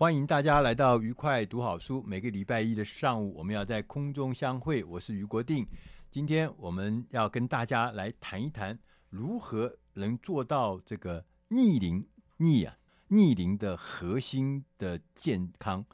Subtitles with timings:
[0.00, 2.02] 欢迎大家来到愉快读好书。
[2.04, 4.82] 每个礼拜一的上午，我们要在空中相会。
[4.82, 5.66] 我是于国定。
[6.10, 8.78] 今天我们要跟大家来谈一谈，
[9.10, 12.02] 如何能做到这个逆龄
[12.38, 15.84] 逆啊逆龄的核心的健康。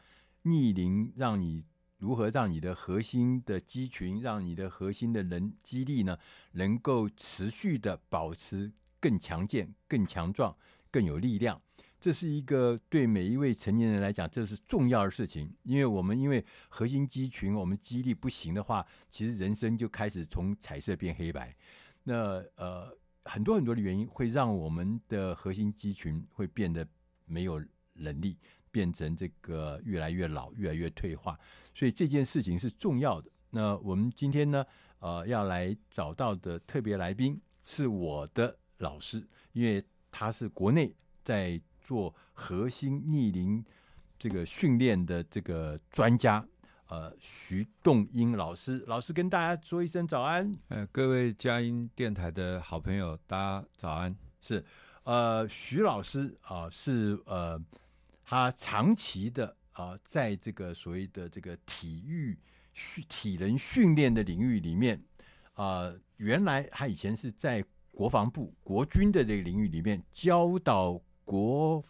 [0.42, 1.64] 逆龄让你
[1.98, 6.16] 如何让你的核心的肌群，让你的核心的人肌力呢，
[6.52, 8.70] 能够持续的保持
[9.00, 10.56] 更强健、更强壮、
[10.92, 11.60] 更有力量。
[12.06, 15.52] 这是一个对每一位成年人来讲，这是重要的事情。
[15.64, 21.52] 因为我们因为核心肌群，我们肌力不行的话，其实人生就开始从彩色变黑白。
[22.04, 26.86] 那呃，很多很多的原因会让我们的核心肌群会变得
[27.24, 27.60] 没有
[27.94, 28.38] 能力，
[28.70, 31.36] 变成这个越来越老，越来越退化。
[31.74, 33.28] 所以这件事情是重要的。
[33.50, 34.64] 那我们今天呢，
[35.00, 39.82] 呃，要来找到的特别来宾是我的老师，因为
[40.12, 40.94] 他是国内
[41.24, 41.60] 在。
[41.86, 43.64] 做核心逆龄
[44.18, 46.44] 这个训练的这个专家，
[46.88, 50.50] 呃，徐栋英老师，老师跟大家说一声早安。
[50.66, 54.16] 呃，各位佳音电台的好朋友，大家早安。
[54.40, 54.64] 是，
[55.04, 57.62] 呃，徐老师啊、呃，是呃，
[58.24, 62.36] 他长期的啊、呃，在这个所谓的这个体育
[62.74, 65.00] 训体能训练的领域里面
[65.54, 71.00] 啊、呃，原来他以前是在国防部国军的这个领域里面教导。
[71.26, 71.84] 国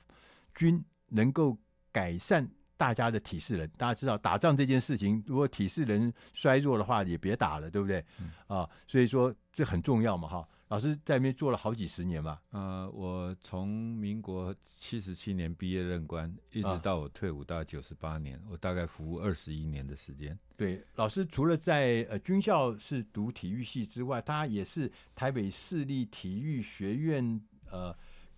[0.54, 1.56] 军能够
[1.92, 8.04] 改善大家的体适能，大家知道打仗这件事情，如果体适能衰弱的话，也别打了，对不对？
[8.18, 10.48] 嗯、啊，所以说这很重要嘛，哈。
[10.68, 12.40] 老师在那边做了好几十年嘛。
[12.50, 20.36] 呃，我从民国七十七年毕业任官，一直到我退伍到九十八年，啊，我大概服务二十一年的时间。
[20.56, 27.96] 对，老师除了在呃军校是读体育系之外，他也是台北市立体育学院呃。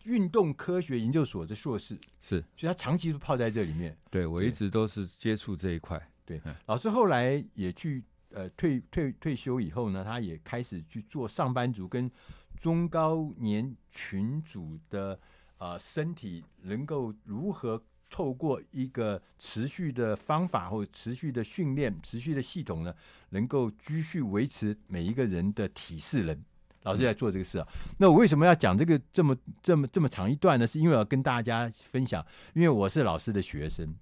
[0.09, 3.95] 运动科学研究所的硕士是，所以他长期都泡在这里面。
[4.11, 6.01] 对，我一直都是接触这一块。
[6.25, 12.11] 对，老师后来也去呃退退退休以后呢，他也开始去做上班族跟
[12.59, 15.21] 中高年群组的
[15.59, 22.95] 呃身体能够如何透过一个持续的方法或持续的训练、持续的系统呢，
[23.31, 26.43] 能够继续维持每一个人的体适能。
[26.85, 27.69] 老师在做这个事啊，
[27.99, 30.67] 那我为什么要讲这个这么这么这么长一段呢？
[30.67, 32.25] 是因为我要跟大家分享，
[32.55, 33.95] 因为我是老师的学生，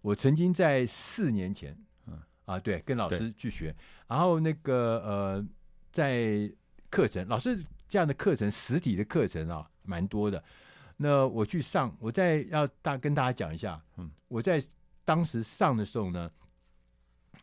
[0.00, 3.74] 我曾经在四年前，嗯啊，对，跟老师去学，
[4.06, 5.46] 然后那个呃，
[5.92, 6.50] 在
[6.88, 10.42] 课程，老师这样的课程，实体的课程啊，蛮多的。
[10.98, 14.62] 那我去上，我在要大跟大家讲一下，嗯，我在
[15.04, 16.30] 当时上的时候呢，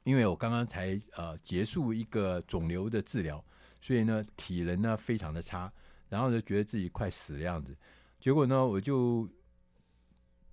[0.04, 3.44] 因为我刚刚才呃结束一个肿瘤的治疗。
[3.84, 5.70] 所以呢，体能呢非常的差，
[6.08, 7.76] 然后就觉得自己快死的样子。
[8.18, 9.30] 结果呢，我就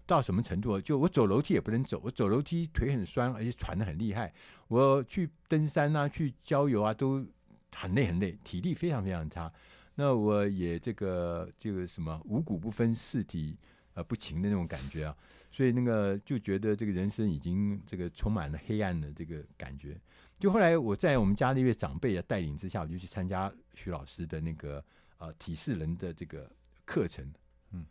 [0.04, 0.80] 到什么程度？
[0.80, 4.34] 就我走楼梯也不能走，我走楼梯腿很酸，而且喘得很厉害。
[4.66, 7.24] 我去登山啊，去郊游啊，都
[7.72, 9.52] 很累很累，体力非常非常差。
[9.94, 13.56] 那我也这个这个什么五谷不分，四体
[13.94, 15.16] 呃不勤的那种感觉啊。
[15.52, 19.96] 所以那个就觉得这个人生已经这个充满了黑暗的这个感觉。
[20.40, 24.82] 就后来我在我们家的一位长辈的带领之下，我就去参加徐老师的那个
[25.18, 26.50] 呃体适能的这个
[26.86, 27.30] 课程。
[27.72, 27.84] 嗯，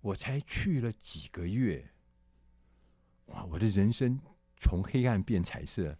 [0.00, 1.88] 我才去了几个月，
[3.26, 3.44] 哇！
[3.44, 4.18] 我的人生
[4.56, 5.96] 从黑暗变彩色，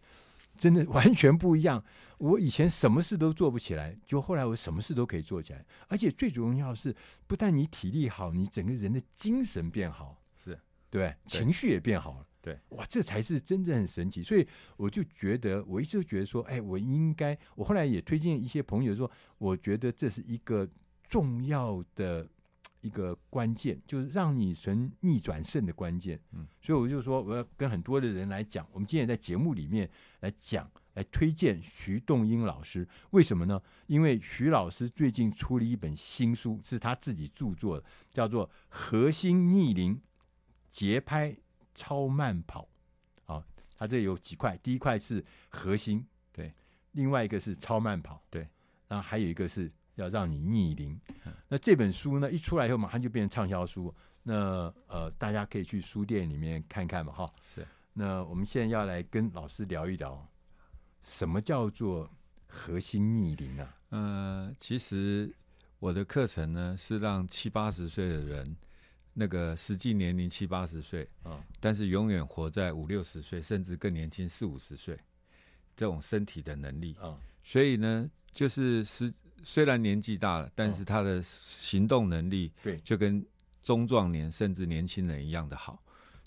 [0.59, 1.85] 真的 完全不一样。
[2.19, 6.95] 我以前什么事都做不起来，就后来我什么事都可以做起来，而且最重要是，
[7.29, 10.61] 不但你体力好，你整个人的精神变好，是，
[10.91, 12.27] 对，情绪也变好了。
[12.43, 14.23] 对，哇，这才是真正很神奇。
[14.23, 14.47] 所以
[14.77, 20.69] 我就觉得，我一直觉得说，哎，我应该，我后来也推荐一些朋友说，我觉得这是一个
[21.05, 22.29] 重要的
[22.81, 26.21] 一个关键，就是让你成逆转胜的关键。
[26.33, 29.89] 嗯，所以我就说，我要跟很多的人来讲，我们今天在节目里面
[30.21, 30.71] 来讲。
[30.95, 33.59] 来推荐徐栋英老师，为什么呢？
[33.87, 39.99] 因为徐老师最近出了一本新书，是他自己著作的，叫做《核心逆龄
[40.71, 41.35] 节拍
[41.75, 42.69] 超慢跑》。
[43.33, 43.45] 啊，
[43.79, 46.51] 它这有几块，第一块是核心，对；
[46.93, 48.43] 另外一个是超慢跑，对；
[48.89, 50.99] 然后还有一个是要让你逆龄。
[51.49, 53.95] 那这本书呢，一出来以后，马上就变成畅销书。
[54.23, 57.29] 那呃，大家可以去书店里面看看嘛，哈。
[57.45, 57.67] 是。
[57.93, 60.27] 那我们现在要来跟老师聊一聊。
[61.03, 62.09] 什么叫做
[62.47, 63.77] 核心逆龄啊？
[63.91, 65.35] 嗯、呃，其实
[65.81, 68.57] 我的课程呢是让七八十岁的人，
[69.15, 74.99] 那个实际年龄七八十岁啊，但是永远活在五六十岁，甚至更年轻四五十岁，
[75.77, 77.19] 这种身体的能力啊。
[77.43, 79.13] 所以呢，就是是
[79.43, 83.25] 虽然年纪大了，但是他的行动能力对，就跟
[83.63, 85.83] 中壮年甚至年轻人一样的好。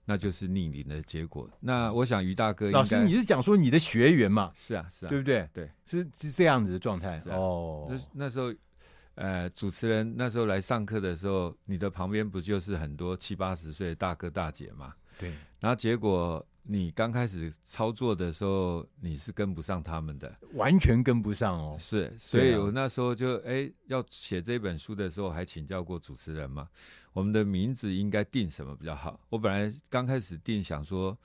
[0.07, 1.49] 那就是逆龄的结果。
[1.59, 4.51] 那我想于大哥老师，你是讲说你的学员嘛？
[4.53, 5.49] 是啊，是啊，对不对？
[5.51, 7.17] 对，是是这样子的状态。
[7.21, 8.53] 啊、哦，那那时候，
[9.15, 14.93] 呃，主持人那时候来上课的时候，你的旁边不就是很多七八十岁的大哥大姐嘛？
[15.17, 15.33] 对。
[15.59, 21.77] 然后结果你刚开始操作的时候，你是跟不上他们的，完全跟不上哦。
[21.79, 26.67] 是，所以我那时候就哎、啊，要写这本书的时候，还请教过主持人嘛。
[27.13, 29.19] 我们的名字应该定什么比较好？
[29.29, 31.17] 我本来刚开始定想说，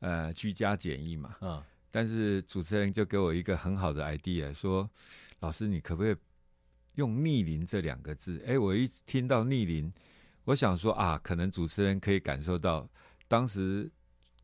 [0.00, 1.36] 呃，居家简易嘛。
[1.40, 1.62] 嗯。
[1.90, 4.88] 但是主持人就给我一个很好的 idea，说，
[5.40, 6.16] 老师你可不可以
[6.94, 8.42] 用“逆龄”这两个字？
[8.46, 9.92] 哎，我一听到“逆龄”，
[10.44, 12.88] 我想说啊，可能主持人可以感受到
[13.28, 13.90] 当时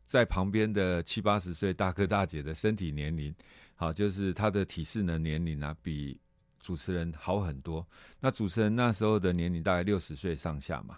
[0.05, 3.33] 在旁边的七八十岁大哥大姐的身体年龄，
[3.75, 6.19] 好，就是他的体适能年龄啊，比。
[6.63, 7.83] 主持人好很多，
[8.19, 10.95] 那主持人那时候的年龄大概六十岁上下嘛，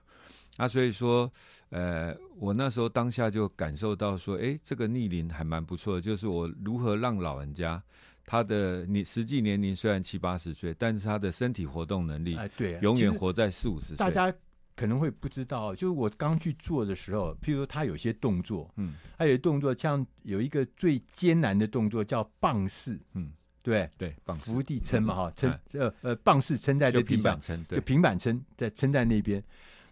[0.58, 1.32] 那所以说，
[1.70, 7.82] 呃，我那时候当下就感受到说，哎，这个逆龄还蛮不错的，就是我如何让老人家
[8.25, 13.98] 他的你实际年龄虽然七八十岁，但是他的身体活动能力，哎，对，永远活在四五十岁。
[13.98, 14.34] 大家
[14.75, 23.31] 可能会不知道，就是我刚去做的时候，譬如说他有些动作，嗯，他有动作像有一个最艰难的动作叫棒式，嗯。
[23.66, 29.42] 对对，伏地撑嘛哈，撑呃呃，棒式撑在这平板撑，就平板撑在撑在那边。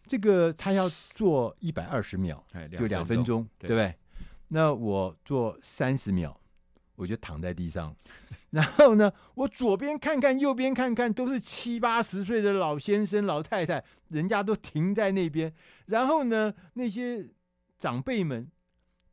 [0.06, 2.44] 这个他要做一百二十秒，
[2.78, 3.96] 就两分钟，对不对？
[4.50, 6.38] 那我做三十秒，
[6.96, 7.96] 我就躺在地上。
[8.52, 15.54] 然后呢，我左边看看，右边看看，都是七八十岁的老先生、老太太，人家都停在那边。
[15.88, 17.30] 然后呢，那些
[17.78, 18.50] 长辈们，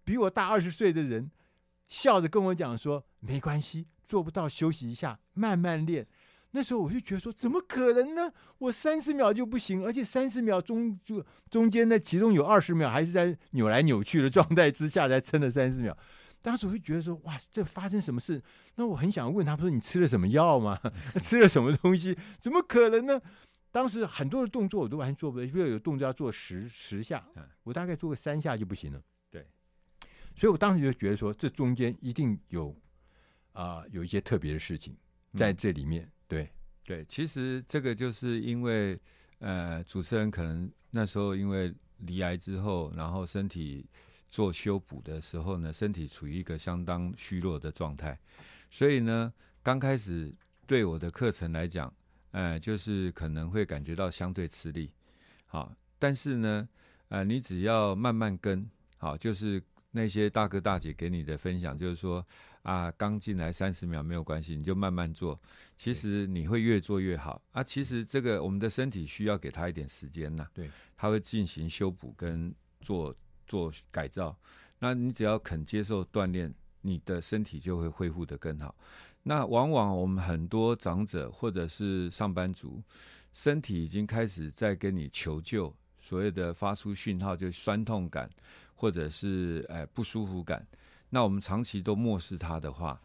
[0.05, 1.31] 比我大二十岁的人，
[1.87, 6.07] 笑着跟我讲说：“没关系。”做不到，休息一下，慢慢练。
[6.53, 8.33] 那时候我就觉得说，怎么可能呢？
[8.57, 15.95] 我三十秒就不行，而且三十秒中就中间呢，其中有二十秒还是在扭来扭去的状态之下才撑了三十秒。
[16.41, 18.43] 当时我就觉得说，哇，这发生什么事？
[18.77, 20.81] 那我很想问他说，你吃了什么药吗？
[21.21, 22.17] 吃了什么东西？
[22.41, 23.21] 怎么可能呢？
[23.71, 27.27] 当时很多的动作我都完全做不了，因为有动作要做十十下，
[27.65, 29.03] 我大概做个三下就不行了。
[29.31, 29.47] 对，
[30.35, 32.77] 所以我当时就觉得说，这中间一定有。
[33.55, 34.97] 啊，有一些特别的事情
[35.35, 36.53] 在这里面，嗯、对
[36.85, 38.97] 对，其实这个就是因为，
[39.41, 43.85] 呃，主持人可能那时候因为离癌之后，然后身体
[44.29, 48.19] 做修补的时候呢，身体处于一个相当虚弱的状态，
[48.71, 49.33] 所以呢，
[49.63, 50.33] 刚开始
[50.67, 51.93] 对我的课程来讲，
[52.31, 54.93] 呃，就是可能会感觉到相对吃力，
[55.47, 56.69] 好，但是呢，
[57.09, 58.69] 呃，你只要慢慢跟，
[58.99, 62.25] 好，就是那些大哥大姐给你的分享，就是说。
[62.63, 65.41] 啊，刚进来三十秒没有关系，你就慢慢做。
[65.79, 67.63] 其实你会越做越好啊。
[67.63, 70.47] 其实这个我们的身体需要给他一点时间呐。
[70.53, 73.15] 对，他会进行修补跟做
[73.49, 74.37] 做改造。
[74.79, 78.73] 那你只要肯接受锻炼，你的身体就会恢复得更好。
[79.25, 82.81] 那往往我们很多长者或者是上班族，
[83.33, 88.31] 身体已经开始在跟你求救，所谓的发出讯号，就是酸痛感
[88.77, 90.65] 或者是哎不舒服感。
[91.11, 93.01] 那我们长期都漠视它的话，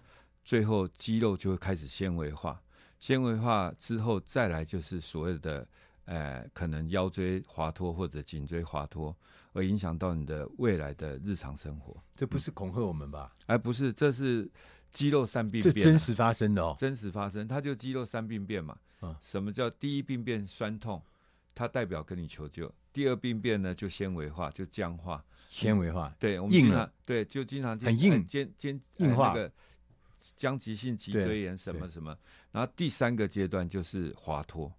[0.46, 2.62] 最后肌肉就会开始纤维化，
[3.00, 5.68] 纤维化之后再来就是所谓的，
[6.06, 9.16] 呃，可能腰椎滑脱或者颈椎滑脱，
[9.54, 11.96] 而影响到你的未来的日常生活。
[12.16, 13.36] 这不是恐吓我们吧？
[13.46, 14.50] 哎，不是，这是
[14.92, 18.78] 肌肉三病变，这真实发生的哦，真实发生，它就肌肉三病变嘛。
[19.02, 20.46] 嗯，什么叫第一病变？
[20.48, 21.02] 酸痛，
[21.56, 22.74] 它代表跟你求救。
[22.92, 26.14] 第二病变呢就纤维化，就僵化，纤维化。
[26.20, 29.30] 对，我们经常，对，就经常很硬，肩肩硬化。
[29.30, 29.52] 那个
[30.36, 32.16] 僵直性脊椎炎什么什么，
[32.52, 34.72] 然后第三个阶段就是滑脱，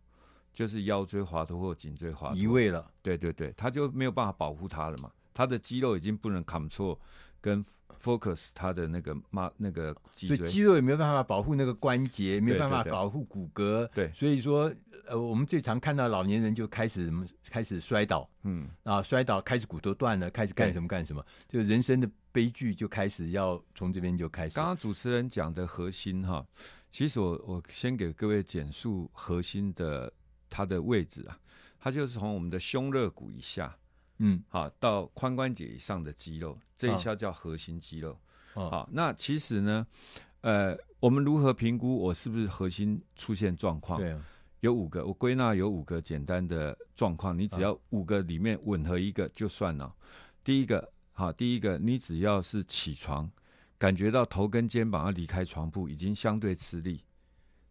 [0.54, 2.90] 就是腰椎滑脱或颈椎滑脱，移位了。
[3.02, 6.98] 对对对，他就没有办法保护他了嘛，他的肌肉已经不能 control
[7.40, 7.64] 跟
[8.02, 13.86] focus 他的那个妈那个脊椎，所以肌肉也没有办法保护那个关节，没有办法保护骨骼。
[13.88, 14.72] 对，所以说。
[15.06, 24.56] 呃，我们最常看到老年人就开始什么，开始摔倒，嗯，啊，摔倒开始骨头断了，开始干什么干什么，就人生的悲剧就开始要从这边就开始。
[24.56, 26.42] 刚刚主持人讲的核心哈，
[26.90, 30.10] 其实我我先给各位简述核心的
[30.54, 31.36] 它的位置啊，
[31.80, 33.76] 它就是从我们的胸肋骨以下，
[34.18, 38.16] 嗯，好到髋关节以上的肌肉，这一下叫核心肌肉。
[38.54, 39.84] 哦、好，那其实呢，
[40.42, 43.98] 呃，我们如何评估我是不是核心出现状况？
[43.98, 44.24] 对、啊。
[44.60, 49.94] 有五个，我归纳有五个简单的状况，你只要五个里面吻合一个就算了。
[50.42, 53.30] 第一个，好，第一个，你只要是起床，
[53.76, 57.04] 感觉到头跟肩膀要离开床铺，已经相对吃力，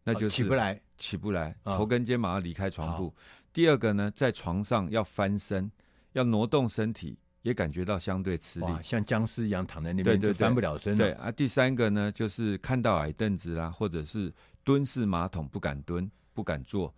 [0.04, 3.14] 那就是起不来，起不来，头跟肩膀要离开床铺。
[3.52, 5.72] 第二个呢，在床上要翻身，
[6.14, 11.06] 要挪动身体，也感觉到相对吃力，像僵尸一样躺在那边，就翻不了身了。
[11.06, 14.34] 对啊，第三个呢，就是看到矮凳子啦，或者是
[14.64, 16.10] 蹲式马桶不敢蹲。
[16.36, 16.92] 不敢坐，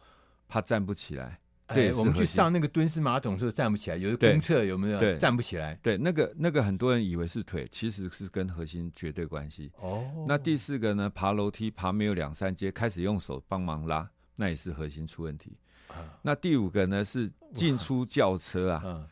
[0.47, 1.37] 怕站不起来。
[1.67, 4.99] 这也是、欸、我们去上那个蹲式马桶的时候站不起来，有的公厕有没有？
[4.99, 5.73] 对，站不起来。
[5.81, 9.71] 对，那个那个很多人以为是腿，其实是跟核心绝对关系。
[9.79, 10.05] 哦。
[10.27, 11.09] 那第四个呢？
[11.09, 15.57] 爬楼梯爬没有两三阶，开始用手帮忙拉，那也是核心出问题。
[15.87, 17.03] 啊、那第五个呢？
[17.03, 19.07] 是进出轿车啊，啊，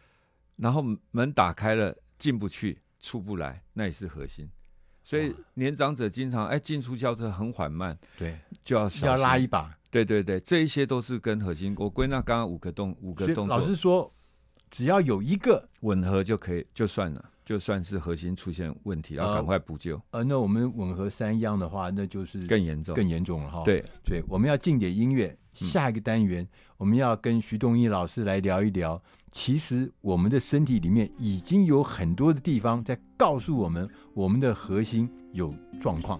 [0.57, 4.48] 然后门打开了进不去，出不来，那也是核心。
[5.03, 9.75] 所以年长者经常哎进出轿车很缓慢，对，就要要拉一把。
[9.93, 11.75] 对对对，这一些都是跟核心。
[11.77, 14.12] 我归纳刚刚五个动五个动作，老师说，
[14.71, 19.97] 只要有一个吻合就可以，就算了，就算是核心出现问题，要赶快补救。
[20.09, 23.62] 呃，呃那我们吻合三样的话，那就是更严重，更严重了哈。
[23.63, 25.38] 对，对我们要进点音乐。
[25.53, 26.47] 下一个单元，嗯、
[26.77, 29.00] 我们要跟徐东义老师来聊一聊。
[29.31, 36.19] 其实我们的身体里面已经有很多的地方在告诉我们，我们的核心有状况。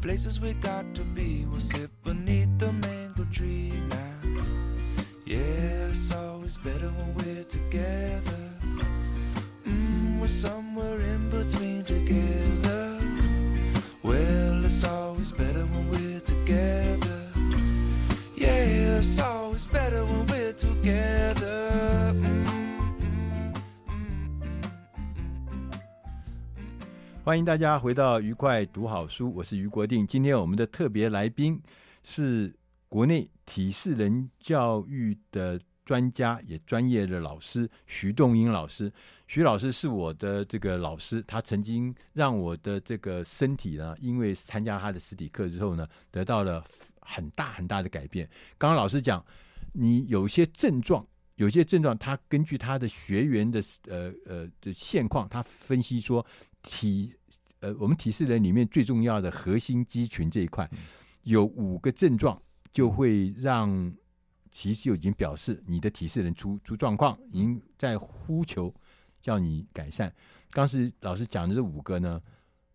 [0.00, 1.46] places we got to be.
[1.50, 4.44] We'll sit beneath the mango tree now.
[5.26, 8.44] Yeah, it's always better when we're together.
[9.66, 11.69] Mm, we're somewhere in between
[27.30, 30.04] 欢迎大家回到愉快读好书，我是于国定。
[30.04, 31.62] 今天我们的特别来宾
[32.02, 32.52] 是
[32.88, 38.92] 国内体适能教育的专家，也专业的老师徐栋英老师。
[39.28, 46.64] 徐老师是我的这个老师，他曾经让我的这个身体呢，因为参加他的实体课之后呢，得到了
[47.00, 48.28] 很大很大的改变。
[48.58, 49.24] 刚刚老师讲，
[49.74, 51.06] 你有些症状。
[51.36, 56.26] 有些症状，他根据他的学员的呃呃的现况，他分析说
[56.62, 57.14] 体
[57.60, 60.68] 呃我们体适能里面最重要的核心肌群这一块，
[61.22, 62.40] 有五个症状
[62.72, 63.92] 就会让
[64.50, 68.74] 其实就已经表示你的体适能出出状况，已经在呼求
[69.22, 70.12] 叫你改善。
[70.52, 72.20] 当时老师讲的这五个呢，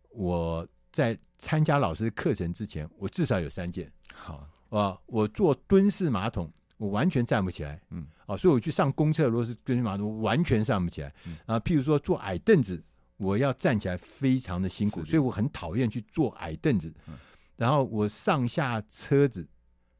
[0.10, 3.92] 我在参加老师课程之前，我至少有三件。
[4.14, 6.52] 好啊，我坐蹲式马桶。
[6.78, 12.84] 我完全站不起来，嗯，哦，所以我去上公厕，如果是蹲式马桶，我完全上不起来，嗯、啊，譬如说坐矮凳子，
[13.18, 16.94] 我要站起来非常的辛苦，所以我很讨厌去坐矮凳子。
[17.08, 17.14] 嗯、
[17.56, 19.48] 然后我上下车子，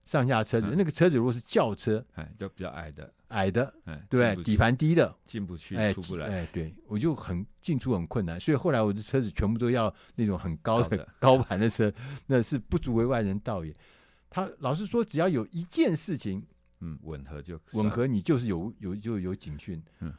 [0.04, 11.92] 上下车子，嗯、那个车子如果是轿车，哎，就比较矮的，矮的，哎，对，底盘低的，进不去，出不来，哎，对，我就很进出很困难，所以后来我的车子全部都要那种很高的 高盘的车，
[12.28, 13.76] 那是不足为外人道也。
[14.30, 16.46] 他老实说，只要有一件事情。
[16.82, 20.14] 嗯，吻合就吻合，你就是有有就有警讯，嗯，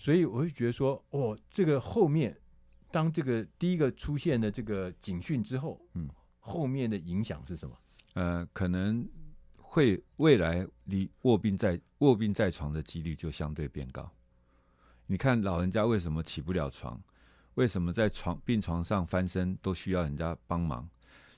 [0.00, 2.34] 所以我会觉得说，哦，这个后面
[2.90, 7.76] 当这个第一个出现的这个警讯之后，嗯，后面的影响是什么？
[8.14, 9.06] 呃，可能
[9.58, 14.10] 会未来离卧病在卧病在床的几率就相对变高。
[15.04, 16.98] 你看老人家为什么起不了床？
[17.56, 20.88] 为什么在床病床上翻身都需要人家帮忙？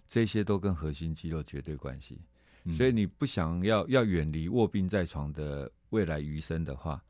[0.07, 2.21] 这些都跟核心肌肉绝对关系。
[2.77, 7.03] 所以你不想要要远离卧病在床的未来余生的话，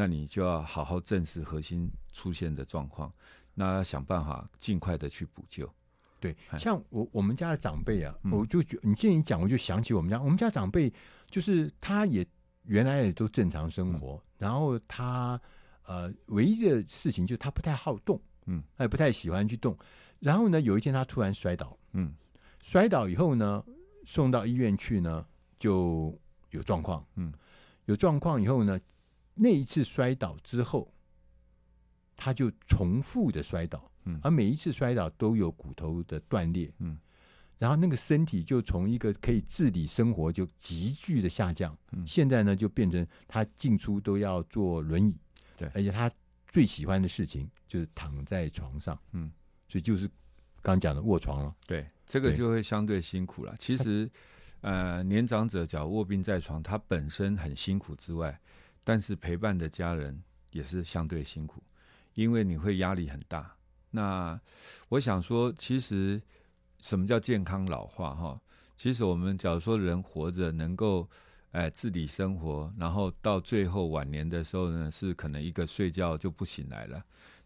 [0.00, 3.12] 那你就要好好正视核心出现的状况，
[3.52, 5.70] 那要想办法尽快的去补救。
[6.18, 10.90] 对，像我我们家的长辈啊，我就觉你现在一讲，我就想起我们家我们家长辈，
[11.28, 12.26] 就是他也
[12.64, 15.38] 原来也都正常生活，然后他
[15.84, 19.76] 呃唯一的事情就是他不太好动，嗯，他也不太喜欢去动，
[20.18, 22.14] 然后呢有一天他突然摔倒，嗯，
[22.62, 23.62] 摔倒以后呢。
[24.06, 25.24] 送到医院去呢，
[25.58, 26.18] 就
[26.50, 27.06] 有状况。
[27.14, 27.32] 嗯，
[27.84, 28.80] 有状况以后呢，
[29.40, 30.92] 那一次摔倒之后，
[32.16, 33.90] 他就重复的摔倒。
[34.04, 36.72] 嗯，而每一次摔倒都有骨头的断裂。
[36.78, 36.98] 嗯，
[37.58, 41.76] 然后那个身体就从一个可以自理生活就急剧的下降。
[41.92, 45.18] 嗯，现在呢就变成他进出都要坐轮椅。
[45.56, 46.10] 对，而且他
[46.48, 48.98] 最喜欢的事情就是躺在床上。
[49.12, 49.32] 嗯，
[49.68, 50.10] 所以就是
[50.60, 51.56] 刚讲的卧床了。
[51.66, 51.86] 对。
[52.06, 53.54] 这个就会相对辛苦了。
[53.56, 54.10] 其实，
[54.62, 58.36] 呃，年长者只要卧病在床，他本身很辛苦之外，
[58.84, 61.62] 但是陪伴的家人也是相对辛苦，
[62.14, 63.54] 因为你会压力很大。
[63.90, 64.40] 那
[64.88, 66.20] 我想说，其实
[66.80, 68.14] 什么叫健康老化？
[68.14, 68.36] 哈，
[68.76, 71.08] 其实我们假如说人活着能够，
[71.52, 77.02] 哎，自理生活，然后到最后晚年的时候呢，是可能一个睡觉就不醒来了。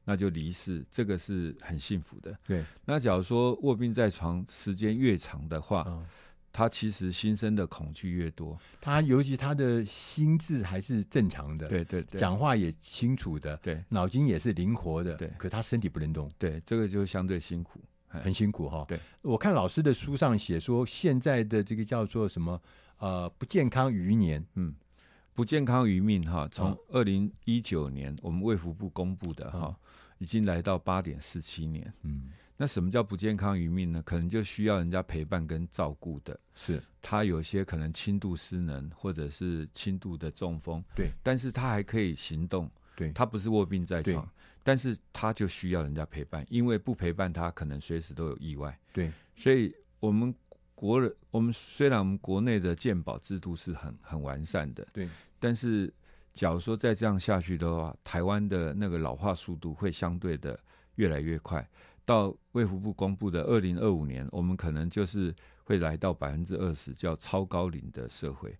[0.06, 2.38] 那就离世，这个是很幸福的。
[2.46, 6.06] 对，那假如说卧病在床时间越长的话，嗯、
[6.54, 8.56] 他其实心生的恐惧越多。
[8.80, 15.28] 他尤其他的心智还是正常的，对对对，讲话也清楚的，对，脑筋也是灵活的，对。
[15.36, 18.84] 可他身体不能动，对，这个就相对辛苦，很辛苦哈。
[18.86, 22.62] 对，我看老师的书上写说，现在的这个叫做什么？
[22.98, 24.72] 呃，不健康余年，嗯，
[25.34, 26.48] 不健康余命哈。
[26.52, 29.66] 从二零一九年，嗯、我们卫福部公布的哈。
[29.66, 29.76] 嗯
[30.18, 34.02] 已经来到八点四七年，嗯，那什么叫不健康余命呢？
[34.04, 36.82] 可能就需要人家陪伴跟照顾的，是。
[37.02, 44.28] 他有些可能轻度失能或者是轻度的中风，对，但是他还可以行动，对，他不是卧病在床，
[44.62, 50.34] 但是他就需要人家陪伴，因为不陪伴他，可能随时都有意外，对，所以我们
[50.74, 55.92] 国人，我们虽然我们国内的健保制度是很很完善的，对，但是。
[56.32, 60.58] 假如说再这样下去的话，台湾的那个老化速度会相对的
[60.96, 61.64] 越来越快。
[62.04, 68.56] 到卫福部公布的二零二五年，我们可能就是会来到百分之二十叫超高龄的社会。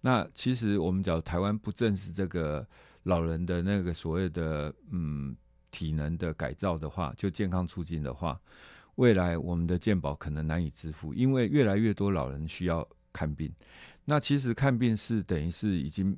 [0.00, 2.66] 那其实我们讲台湾不正视这个
[3.04, 5.36] 老人的那个所谓的嗯
[5.70, 8.40] 体能的改造的话，就健康促进的话，
[8.96, 13.52] 未来我们的健保可能难以支付，因为越来越多老人需要看病。
[14.04, 16.16] 那其实看病是等于是已经。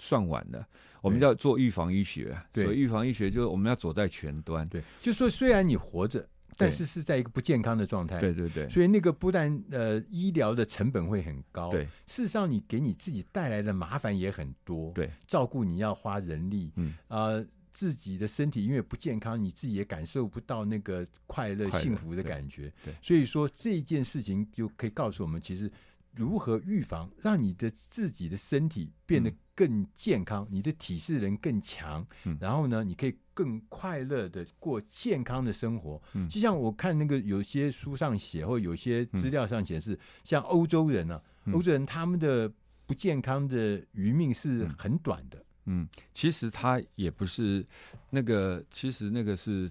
[0.00, 0.64] 算晚了，
[1.02, 2.36] 我们叫做预防医学。
[2.52, 4.68] 对，所以预防医学就是我们要走在前端。
[4.68, 8.18] 对，就说虽然你活着，但是是在一个不健康的状态。
[8.18, 8.68] 对对对。
[8.68, 14.92] 所以那个不但呃医疗的成本会很高，对，事实上你给你自己带来的麻烦也很多。
[14.92, 22.72] 对，照顾你要花人力，嗯啊、呃，自己的身体因为不健康，你自己也感受不到那个快乐幸福的感觉。
[22.84, 25.70] 对，所以说这件事情就可以告诉我们，其实
[26.18, 29.36] 如何预防，让你的自己的身体变得、嗯。
[29.58, 36.00] 更健康，你的体适能更强，嗯，然后呢，你可以更快乐的过健康的生活。
[36.12, 42.48] 嗯，就像我看那个有些书上写，或有些资料上显示，嗯，像欧洲人呢，啊，欧洲人他们的
[42.86, 45.44] 不健康的余命是很短的。
[45.64, 47.66] 嗯，其实他也不是
[48.10, 49.68] 那个，其实那个是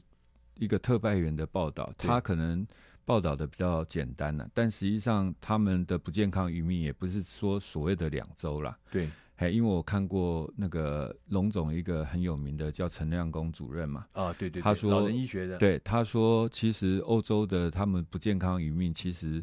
[0.55, 2.67] 一个特派员的报道，他可能
[3.07, 8.77] 报道的比较简单了，但实际上他们的不健康余命也不是说所谓的两周了。
[8.91, 19.41] 对，哎，因为我看过那个龙总一个很有名的叫陈亮公主任嘛，啊，对对，对，他说老人医学的，对，他说其实欧洲的他们不健康余命其实。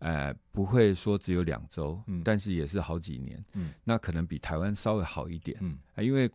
[0.00, 6.30] 呃，不会说只有两周，嗯，但是也是好几年，嗯，那可能比台湾稍微好一点，嗯，因为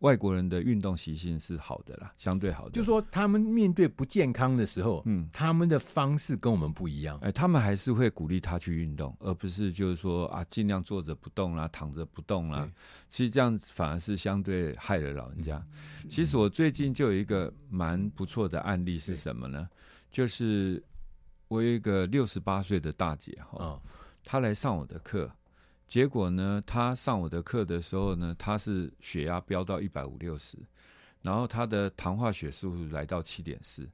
[0.00, 2.70] 外国人的运动习性是好的啦，相对好的。
[2.70, 12.70] 就是说他们面对不健康的时候，嗯，他们的方式跟我们不一样，哎，他们还是会鼓励他去运动，而不是就是说啊，尽量坐着不动啦，躺着不动啦。
[13.08, 15.56] 其实这样子反而是相对害了老人家。
[16.02, 19.68] 嗯，其实我最近就有一个蛮不错的案例是什么呢？
[20.10, 20.82] 就是。
[21.50, 23.80] 我有一个六十八岁的大姐哈，
[24.22, 25.32] 她来上我的课，
[25.88, 30.58] 结果呢，他上我的课的时候呢，他是血压飙到一百五六十，
[31.22, 33.88] 然后他的糖化血素来到七点四，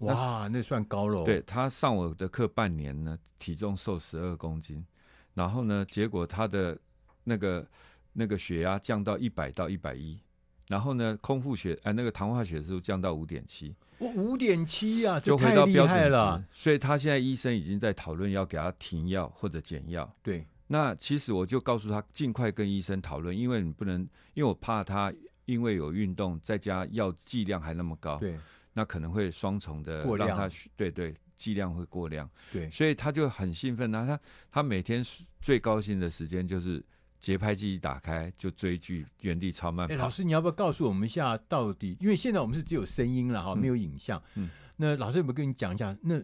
[0.00, 1.24] 哇，那算高了。
[1.24, 4.84] 对，他上我的课半年呢，体重瘦十二公斤，
[5.32, 6.78] 然后呢，结果他的
[7.24, 7.66] 那个
[8.12, 10.20] 那个血压降到一百到一百一，
[10.68, 13.74] 然后呢，空腹血哎，那个糖化血素降到五点七。
[13.96, 16.44] 我五点七啊，就回到标准了。
[16.52, 20.08] 所以他现在医生已经在讨论要给他停药或者减药。
[20.22, 24.00] 对，那其实我就告诉他尽快跟医生讨论，因为你不能，
[24.34, 25.12] 因为我怕他
[25.46, 28.38] 因为有运动，再加药剂量还那么高，对，
[28.74, 32.30] 那可能会双重的让他对对剂量会过量。
[32.52, 35.04] 对，所以他就很兴奋啊，他他每天
[35.40, 36.84] 最高兴的时间就是。
[37.20, 39.92] 节拍器一打开就追剧，原地超慢跑。
[39.92, 44.22] 哎，老师，你要不要告诉我们一下，到底因为现在我们是只有声音了哈，没有影像。
[44.36, 46.22] 嗯，那老师有没有跟你讲一下，那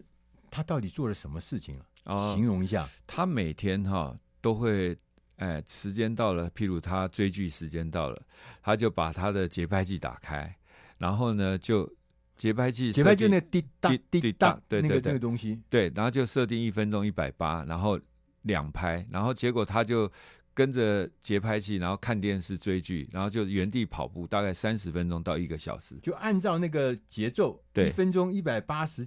[0.49, 1.85] 他到底做了什么事情啊？
[2.05, 2.87] 哦，形容一下。
[3.05, 4.95] 他每天哈都会，
[5.37, 8.21] 哎，时间到了，譬如他追剧时间到了，
[8.61, 10.55] 他就把他的节拍器打开，
[10.99, 11.91] 然后呢就
[12.37, 17.99] 节拍器节拍就那滴答滴滴答，对对对，那个东西，对，然后就设定一分钟一百八，然后
[18.43, 20.11] 两拍，然后结果他就。
[20.57, 29.05] 跟着节拍器，然后看电视追剧，然后就原地跑步，大概三十分钟到一个小时，就按照那个节奏，对，一分钟一百八十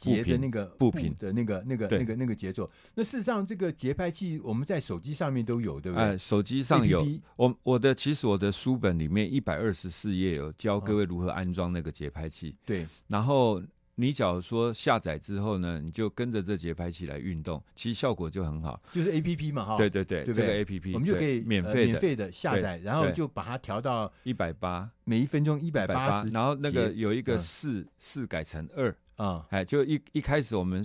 [0.00, 2.68] 节的那个步频的那个那个那个那个节奏。
[2.94, 6.04] 那事实上，这个节拍器我们在手机上面都有，对不对？
[6.04, 7.06] 哎，手机上有。
[7.36, 12.56] 我我的其实我的书本里面一百二十四页有教各位如何安装那个节拍器。
[12.64, 13.62] 对，然后。
[13.96, 18.80] 你假如说下载之后呢，你就跟着这节拍器来运动，其实效果就很好。
[18.90, 19.76] 就是 A P P 嘛，哈。
[19.76, 26.30] 对对对，对这个 A P P 我们就可以免费、呃、免费的下载，然后就把它调到一百八，每一分钟一百八十。
[26.30, 30.84] 然后那个有一个四四、嗯、改成二啊，哎，就一一开始我们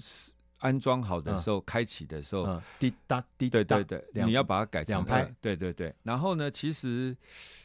[0.60, 5.94] 安装好的时候，嗯、开启的时候，嗯、滴答滴答，对对对，你要把它改成两拍，对对对。
[6.04, 7.16] 然后呢，其实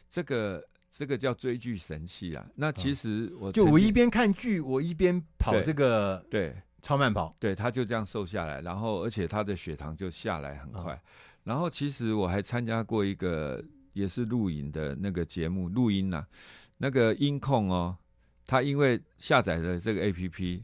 [0.09, 0.63] 这个。
[0.93, 2.45] 这个叫追剧神器啊！
[2.53, 10.93] 那其实我就我一边看剧，我一边跑这个对超慢跑，对，他就这样瘦下来，然后而且他的血糖就下来很快。
[10.93, 11.01] 嗯、
[11.45, 16.27] 然后其实我还参加过一个也是录影的那个节目，录音呐、啊，
[16.79, 17.95] 那个音控哦，
[18.51, 20.61] 他因为下载了这个 APP，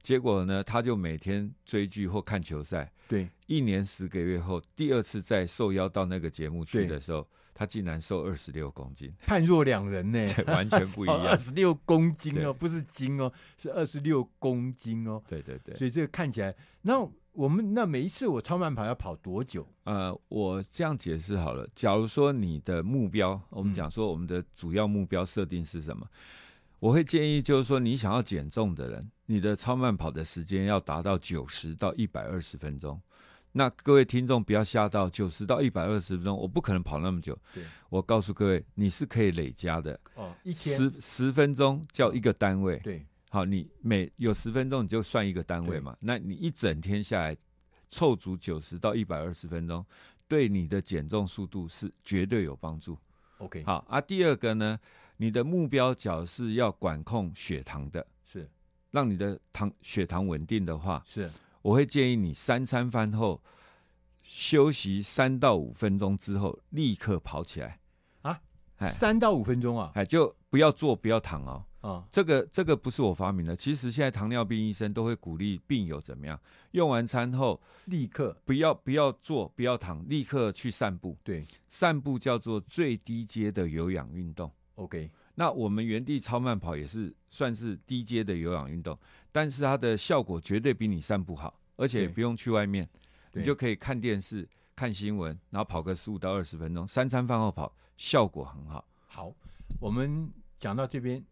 [0.00, 2.88] 结果呢，他就每天追剧或看球赛。
[3.08, 7.26] 对，一年十个月后，第二次再受邀到那个节目去的时候。
[7.56, 11.22] 他竟然瘦二十六公斤，判若两人呢，完全不一样。
[11.22, 15.22] 二十六公斤哦，不是斤哦，是二十六公斤哦。
[15.28, 19.64] 对对对，所以这个看起来，那我们那每一次我超慢跑要跑多久？
[19.84, 21.64] 呃，我这样解释好了。
[21.76, 26.04] 假如说你的目标，我们讲说我们的主要目标设定是什么？
[26.04, 26.18] 嗯、
[26.78, 33.00] 我会建议就是说，你想要减重的人，你的超慢跑的时间要达到九十到一百二十分钟。
[33.52, 37.38] 那各位听众不要吓到，九十到一百二十分钟，我不可能跑那么久。
[37.54, 39.98] 对，我告诉各位，你是可以累加的。
[40.14, 42.78] 哦，一天十十分钟叫一个单位。
[42.78, 45.96] 对，好，你每有十分钟你就算一个单位嘛。
[46.00, 47.36] 那你一整天下来
[47.88, 49.86] 凑足九十到一百二十分钟，
[50.26, 52.98] 对你的减重速度是绝对有帮助。
[53.38, 54.00] OK，好啊。
[54.00, 54.76] 第二个呢，
[55.16, 58.48] 你的目标角是要管控血糖的，是
[58.90, 61.30] 让你的糖血糖稳定的话，是。
[61.62, 63.42] 我会建议你三餐饭后
[64.22, 67.80] 休息三到五分钟之后，立刻跑起来
[68.22, 68.40] 啊！
[68.90, 69.90] 三到五分钟啊！
[69.94, 71.64] 哎，就不要坐，不要躺哦。
[71.80, 76.38] 啊，这个这个不是我发明的，其实现在糖尿病医生都会鼓励病友怎么样？
[76.72, 81.16] 用完餐后立刻不要不要坐，不要躺，立刻去散步。
[81.22, 84.50] 对，散步叫做最低阶的有氧运动。
[84.76, 85.10] OK。
[85.36, 88.96] 那我们原地超慢跑也是算是低阶的有氧运动，
[89.32, 92.88] 但是它的效果绝对比你散步好，而且也不用去外面，
[93.32, 98.84] 你就可以看电视、看新闻，然后跑个十五到二十分钟，三餐饭后跑，效果很好。
[99.06, 99.34] 好，
[99.80, 101.24] 我们讲到这边，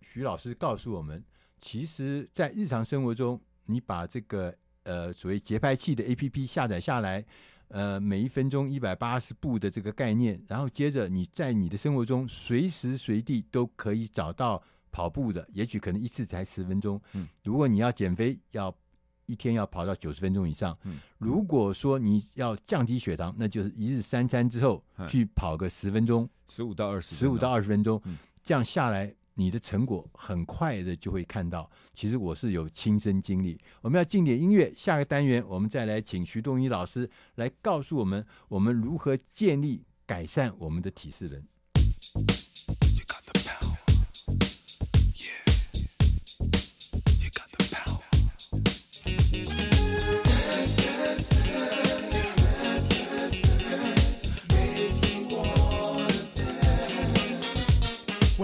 [0.00, 1.24] 徐老师告诉我们，
[1.60, 7.24] 其实，在日常生活中，你把这个呃所谓节拍器的 APP 下载下来，
[7.72, 17.00] 呃，每一分钟一百八十步的这个概念，然后接着你在你的生活中随时随地都可以找到跑步的，也许可能一次才十分钟。
[17.14, 18.74] 嗯，如果你要减肥，要
[19.24, 20.76] 一天要跑到九十分钟以上。
[20.84, 27.98] 嗯，如果说你要降低血糖，那就是一日三餐之后去跑个十分钟，十五到二十，十五到二十分钟，
[28.44, 31.70] 这样下来，你的成果很快的就会看到。
[31.94, 33.58] 其实我是有亲身经历。
[33.80, 42.41] 我们要进点音乐，下个单元我们再来请徐东一老师来告诉我们，我们如何建立改善我们的体适能。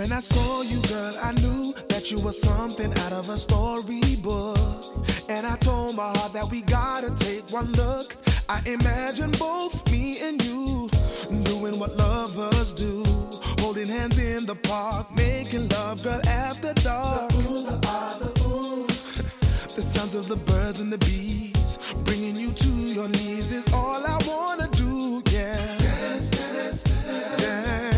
[0.09, 4.57] When I saw you, girl, I knew that you were something out of a storybook.
[5.29, 8.17] And I told my heart that we gotta take one look.
[8.49, 10.89] I imagine both me and you
[11.45, 13.05] doing what lovers do.
[13.61, 17.29] Holding hands in the park, making love, girl, after dark.
[17.29, 18.87] The, ooh, the, ah, the, ooh.
[19.77, 21.79] the sounds of the birds and the bees.
[22.05, 25.55] Bringing you to your knees is all I wanna do, yeah.
[25.77, 27.43] Dance, dance, dance.
[27.43, 27.98] dance.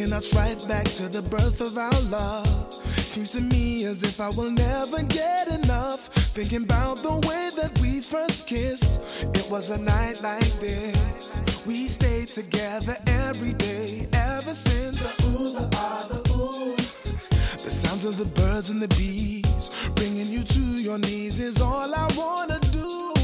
[0.00, 2.99] Taking us right back to the birth of our love.
[3.10, 6.10] Seems to me as if I will never get enough.
[6.32, 9.02] Thinking about the way that we first kissed.
[9.34, 11.42] It was a night like this.
[11.66, 15.16] We stayed together every day ever since.
[15.16, 16.76] The ooh, the ah, the ooh.
[17.64, 19.70] The sounds of the birds and the bees.
[19.96, 23.19] Bringing you to your knees is all I wanna do.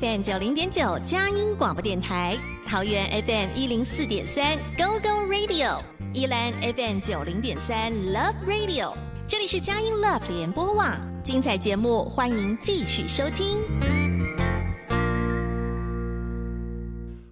[0.00, 5.80] FM 九零点九佳音广播电台，桃园 FM 一零四点三 Go Go Radio，
[6.12, 8.96] 宜兰 FM 九零点三 Love Radio，
[9.28, 13.58] 这里是佳音 Love 联播网，精彩节目欢迎继续收听。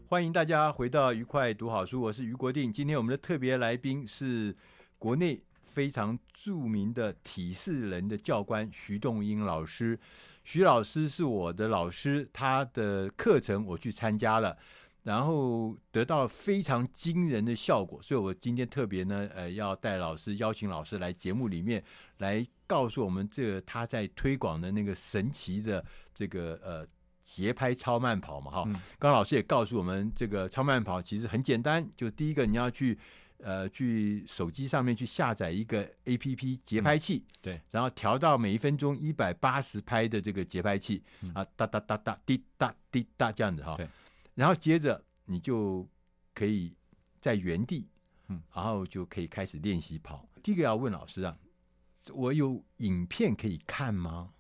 [0.09, 2.72] 欢迎大家回到愉快读好书，我是于国定。
[2.72, 4.55] 今天我们的特别来宾是
[4.98, 9.98] 国内非常著名的体适能的教官徐栋英老师。
[10.45, 14.57] 徐老师是我的老师，他的课程我去参加了，
[15.03, 18.01] 然后得到非常惊人的效果。
[18.03, 21.83] 所以我今天特别呢，呃，要带老师邀请老师来节目里面
[22.19, 26.87] 来告诉我们，这个他在推广的那个神奇的这个呃。
[27.25, 32.99] 节拍超慢跑嘛，哈、嗯，刚刚老师也告诉我们，这个超慢跑其实很简单，就第一个你要去，
[33.43, 43.89] 呃，去手机上面去下载一个 APP 节拍器，嗯、对，然后调到每一分钟一百八十拍的这个节拍器，嗯、啊，哒哒哒哒，滴哒滴哒这样子哈，对，
[44.37, 45.89] 然后接着你就
[46.33, 46.73] 可以
[47.21, 47.89] 在原地，
[48.29, 50.25] 嗯，然后就可以开始练习跑。
[50.43, 51.37] 第一个要问老师啊，
[52.13, 54.33] 我有影片可以看吗？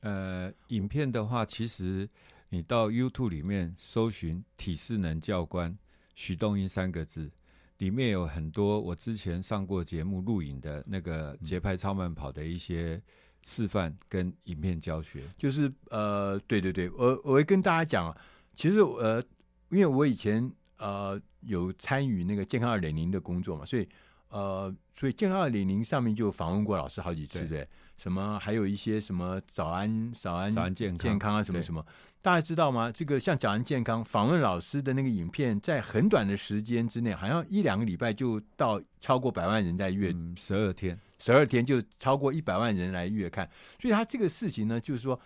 [0.00, 2.08] 呃，影片的话，其实
[2.50, 5.78] 你到 YouTube 里面搜寻“体适能教官
[6.14, 7.30] 许东英”三个字，
[7.80, 13.02] 里面有很多我之前上过节目录影的那个节拍超慢跑的一些
[13.42, 15.24] 示范跟影片教学。
[15.36, 18.16] 就是呃，对对对，我我会跟大家讲啊，
[18.54, 19.22] 其实呃，
[19.70, 23.88] 因为我以前呃有参与那个健康二点零的工作嘛，所以
[24.28, 27.66] 呃，所以健康二点零上面就访问过老师好几次的。
[27.96, 28.38] 什么？
[28.38, 31.84] 还有一些什么早安、早安、早安健康、健康啊，什么什么？
[32.22, 32.92] 大家知道吗？
[32.92, 43.48] 这个像讲安健康访问老师的那个影片，在很短的时间之内，好像一两个礼拜就到超过百万人在阅，十二天，十二天就超过一百万人来阅看。
[43.80, 45.18] 所以他这个事情呢，就是说，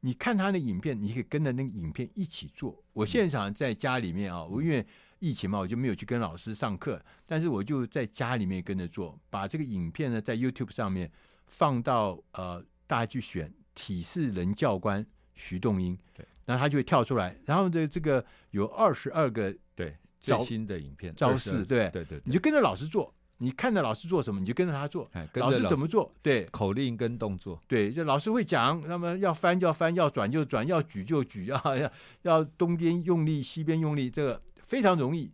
[0.00, 2.82] 你看他的影片，你可以跟着那个影片一起做。
[2.92, 4.86] 我现场在家里面啊，我因为
[5.18, 11.10] 疫情嘛，我就没有去跟老师上课，但是我就在家里面跟着做，把这个影片呢在 YouTube 上面。
[11.50, 15.02] 放到呃，大家去选体适能教官
[15.38, 21.88] 徐栋英，对，然后他就会跳出来，然后的这个有二十二个对最新的影片招式，对。
[21.90, 31.90] 对对，你就跟着老师做，你看着老师做什么，你就跟着他做，哎，老师怎么做，对，口令跟动作，对，就老师会讲，那么要翻就要翻，要转就转，要举就举， 要要
[32.22, 35.32] 要东边用力，西边用力，这个非常容易。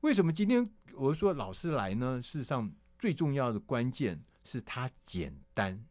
[0.00, 2.20] 为什么今天我说老师来呢？
[2.20, 4.20] 事实上，最重要的关键。
[4.46, 5.86] 是他简单，嗯，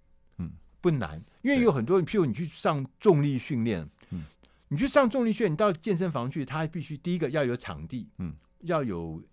[0.83, 4.25] 不难，因为有很多人，譬如你去上重力训练，嗯，
[4.67, 9.23] 你去上重力训练，你到健身房去，他必须第一个要有场地，嗯，要有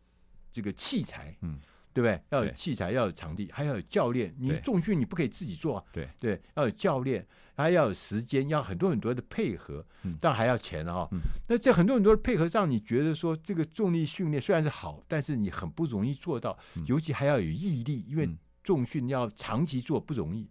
[0.53, 1.59] 这个器材，嗯，
[1.93, 2.23] 对不对？
[2.31, 4.33] 要有器材，要有场地，还要有教练。
[4.39, 6.09] 你重训你不可以自己做，对。
[6.21, 18.31] 对，要有教练，还要有时间，要很多很多的配合，嗯，当然还要钱哈，嗯，那这很多很多的配合上，你觉得说这个重力训练虽然是好，但是你很不容易做到，尤其还要有毅力，因为。
[18.63, 20.51] 重训要长期做不容易，嗯，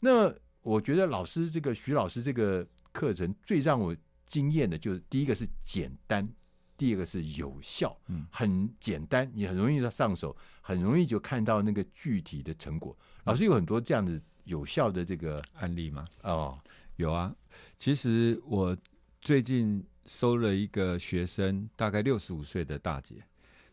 [0.00, 6.28] 那我觉得老师这个徐老师这个课程最让我惊艳的就是第一个是简单，
[6.76, 12.96] 第二个是有效，嗯，很简单，你很容易上手，很容易就看到那个具体的成果。
[13.24, 16.04] 老师有很多这样子有效的这个案例吗？
[16.22, 16.58] 哦，
[16.96, 17.34] 有啊。
[17.76, 18.76] 其实我
[19.20, 23.16] 最近收了一个学生，大概六十五岁的大姐，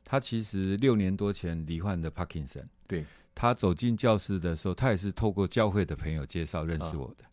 [0.04, 3.06] 她其实六年多前罹患的帕金森，对。
[3.40, 7.24] 他走进教室的时候，他也是透过教会的朋友介绍认识我的。
[7.24, 7.30] 哦、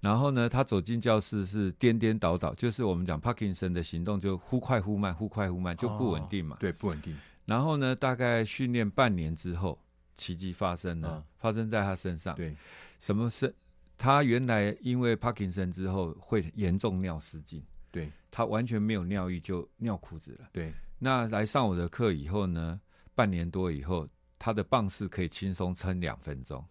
[0.00, 6.56] 然后呢，他走进教室是颠颠倒倒，就是我们讲帕金森的行动，就忽快忽慢，忽快忽慢，就不稳定嘛。
[6.56, 7.16] 哦、对，不稳定。
[7.44, 9.78] 然后呢，大概训练半年之后，
[10.16, 12.34] 奇迹发生了，哦、发生在他身上。
[12.34, 12.56] 对，
[12.98, 13.54] 什么是？
[13.96, 17.62] 他原来因为帕金森之后会严重尿失禁，
[17.92, 20.48] 对，他完全没有尿意，就尿裤子了。
[20.52, 22.80] 对，那来上我的课以后呢，
[23.14, 24.08] 半年多以后。
[24.44, 26.62] 他的棒式可以轻松撑两分钟。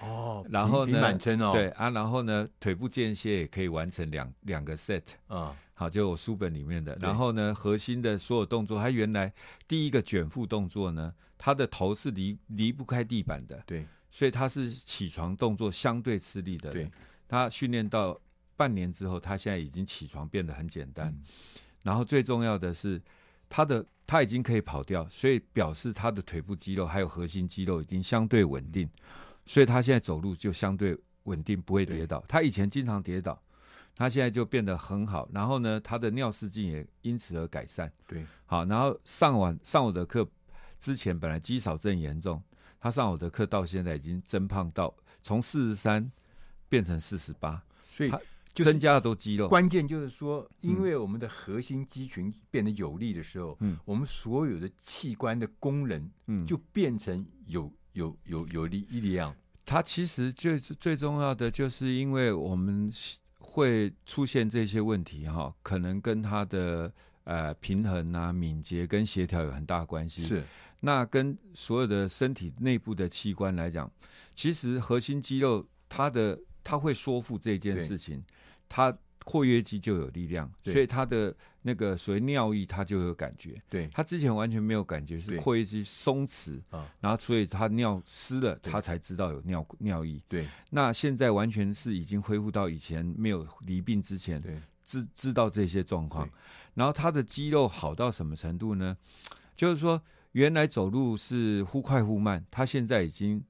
[0.00, 6.98] 哦，然后呢，满撑哦，对啊，然后呢，腿部间歇也可以完成两两个 set 啊，好，就我书本里面的。
[7.00, 9.32] 然后呢，核心的所有动作，他原来
[9.68, 16.72] 第一个卷腹动作呢，他的头是离离不开地板的，对，所以他是起床动作相对吃力的。
[16.72, 16.90] 对，
[17.28, 18.20] 他训练到
[18.56, 21.06] 半年之后，他现在已经起床变得很简单。
[21.06, 21.22] 嗯、
[21.84, 23.00] 然后最重要的是
[23.52, 23.84] 他的。
[24.04, 28.86] 他已经可以跑掉，所以表示他的腿部肌肉还有核心肌肉已经相对稳定，
[29.46, 32.22] 所以他现在走路就相对稳定，不会跌倒。
[32.28, 33.40] 他以前经常跌倒，
[33.94, 35.26] 他现在就变得很好。
[35.32, 37.90] 然后呢，他的尿失禁也因此而改善。
[38.06, 40.28] 对，好，然后上完上我的课
[40.78, 42.42] 之前本来肌少症严重，
[42.78, 46.10] 他上我的课到现在已经增胖到从四十三
[46.68, 48.12] 变成四十八，所以
[48.54, 48.62] 他。
[48.64, 59.34] 就增加了多肌肉，关键就是说，因为我们的核心肌群变得有力的时候，嗯，我们所有的器官的功能，嗯，就变成有有有有力力量。
[59.64, 62.92] 它其实最最重要的，就是因为我们
[63.38, 66.92] 会出现这些问题哈，可能跟它的
[67.24, 70.20] 呃平衡啊、敏捷跟协调有很大关系。
[70.20, 70.44] 是，
[70.80, 73.90] 那跟所有的身体内部的器官来讲，
[74.34, 78.22] 其实核心肌肉它的它会说服这件事情。
[78.74, 83.60] 他括约肌就有力量，所以他的那个所谓尿意，他就有感觉。
[83.68, 90.22] 对，他之前完全没有感觉，是括约肌松弛啊，然后所以他尿湿了，他才知道有尿尿意。
[90.26, 96.26] 对，那现在完全是已经恢复到以前没有离病之前，对，知知道这些状况。
[96.72, 98.96] 然后他的肌肉好到什么程度呢？
[99.54, 100.02] 就是说，
[100.32, 103.44] 原来走路是忽快忽慢，他现在已经。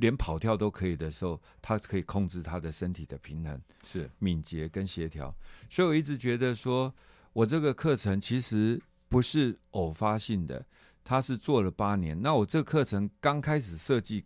[0.00, 5.32] 连跑跳都可以的时候，他可以控制他的身体的平衡，是敏捷跟协调。
[5.68, 6.92] 所以我一直觉得说，
[7.32, 10.64] 我这个课程其实不是偶发性的，
[11.04, 12.20] 他是做了八年。
[12.20, 14.24] 那我这个课程刚开始设计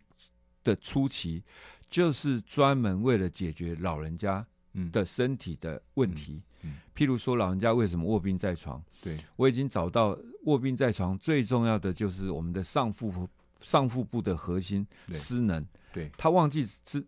[0.63, 1.43] 的初期，
[1.89, 4.45] 就是专门为了解决老人家
[4.91, 6.35] 的身体的问题。
[6.35, 8.81] 嗯嗯、譬如说，老人家为什么卧病在床？
[9.01, 13.27] 对，我已经找到卧病在床最重要的就是我们的上腹部
[13.61, 15.65] 上腹部的核心失能。
[15.93, 17.05] 对，他忘记是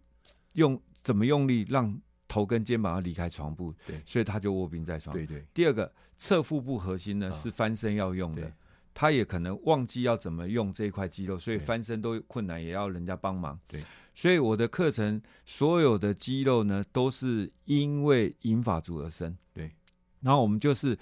[0.54, 5.16] 用怎么用力让头跟肩膀要离开床部，对，所以他就卧病在床。
[5.16, 5.45] 对对。
[5.54, 8.52] 第二个侧腹部核心呢、哦、是翻身要用的，
[8.93, 13.60] 他也可能忘记要怎么用这一块肌肉，所以翻身都困难，也要人家帮忙。
[13.68, 13.84] 对，
[14.16, 19.38] 所以我的课程所有的肌肉呢都是因为引法组而生。
[19.54, 19.72] 对，
[20.22, 20.98] 然后我们就是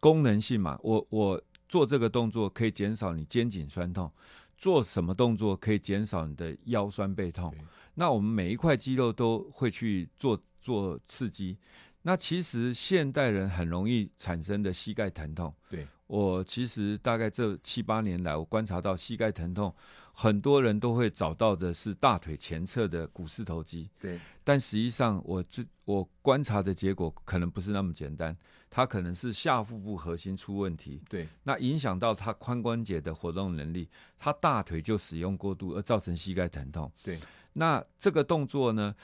[0.00, 4.10] 功能性嘛，我我做这个动作可以减少你肩颈酸痛。
[4.56, 7.54] 做什么动作可以减少你的腰酸背痛？
[7.94, 11.58] 那我们每一块肌肉都会去做做刺激。
[12.02, 19.74] 那其实现代人很容易产生的膝盖疼痛，对，我其实大概这七八年来，我观察到膝盖疼痛，
[20.12, 24.20] 很多人都会找到的是大腿前侧的股四头肌，对。
[24.44, 28.36] 但实际上，我最我观察的结果可能不是那么简单。
[28.68, 33.88] 它可能是下腹部核心出问题，对，那影响到他髋关节的活动能力，
[34.18, 37.18] 他大腿就使用过度而造成膝盖疼痛，对。
[37.54, 38.94] 那这个动作呢，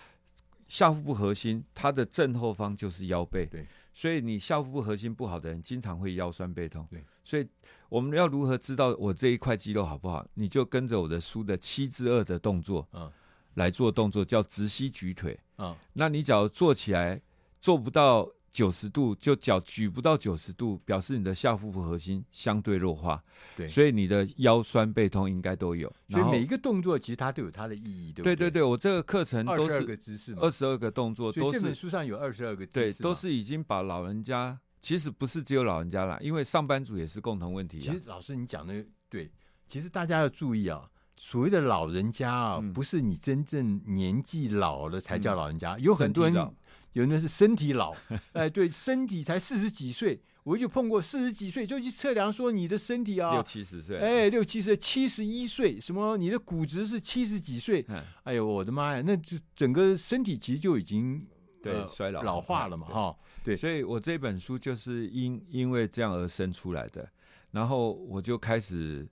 [0.73, 7.05] 下腹部核心它的正后方就是腰背，对，所以你下腹部核心不好的人，经常会腰酸背痛，对。
[7.23, 7.47] 所以
[7.91, 10.27] 我们要如何知道我这一块肌肉好不好？
[10.33, 13.13] 你就跟着我的书的七之二的动作，嗯，
[13.57, 17.21] 来做动作，叫直膝举腿，嗯，那你只要做起来
[17.61, 18.27] 做不到。
[18.53, 23.23] 九十度就脚举不到九十度，表示你的下腹部核心相对弱化，
[23.57, 25.91] 对，所以你的腰酸背痛应该都有。
[26.11, 28.37] 所以每一个动作其实它都有它的意义，对不对？
[28.37, 31.59] 对对对，我这个课程都是二十二个姿势，二十二个动作都是。
[31.59, 37.81] 这本书上有二十二个姿势，对，都是已经把老人家，其实不是只有老人家啦，因为上班族也是共同问题。
[37.81, 39.33] 其实老师你讲的对，
[39.67, 40.87] 其实大家要注意啊，
[41.17, 46.55] 所谓的老人家啊，嗯、不是你真正年纪老了才叫老人家，嗯、有很多人。
[46.93, 47.95] 有人是身体老，
[48.33, 57.85] 哎，对，身体才四十几岁，我就碰过四十几岁就去测量说你的身体啊，六七十岁，哎，六七十，七十一岁，什么你的骨质是七十几岁，
[58.25, 61.27] 哎呦，我的妈呀，那这整个身体其实就已经
[61.63, 67.09] 对、呃、衰老老化了嘛，哈，对，所以我这本书就是因因为这样而生出来的，
[67.53, 69.09] 然后我就开始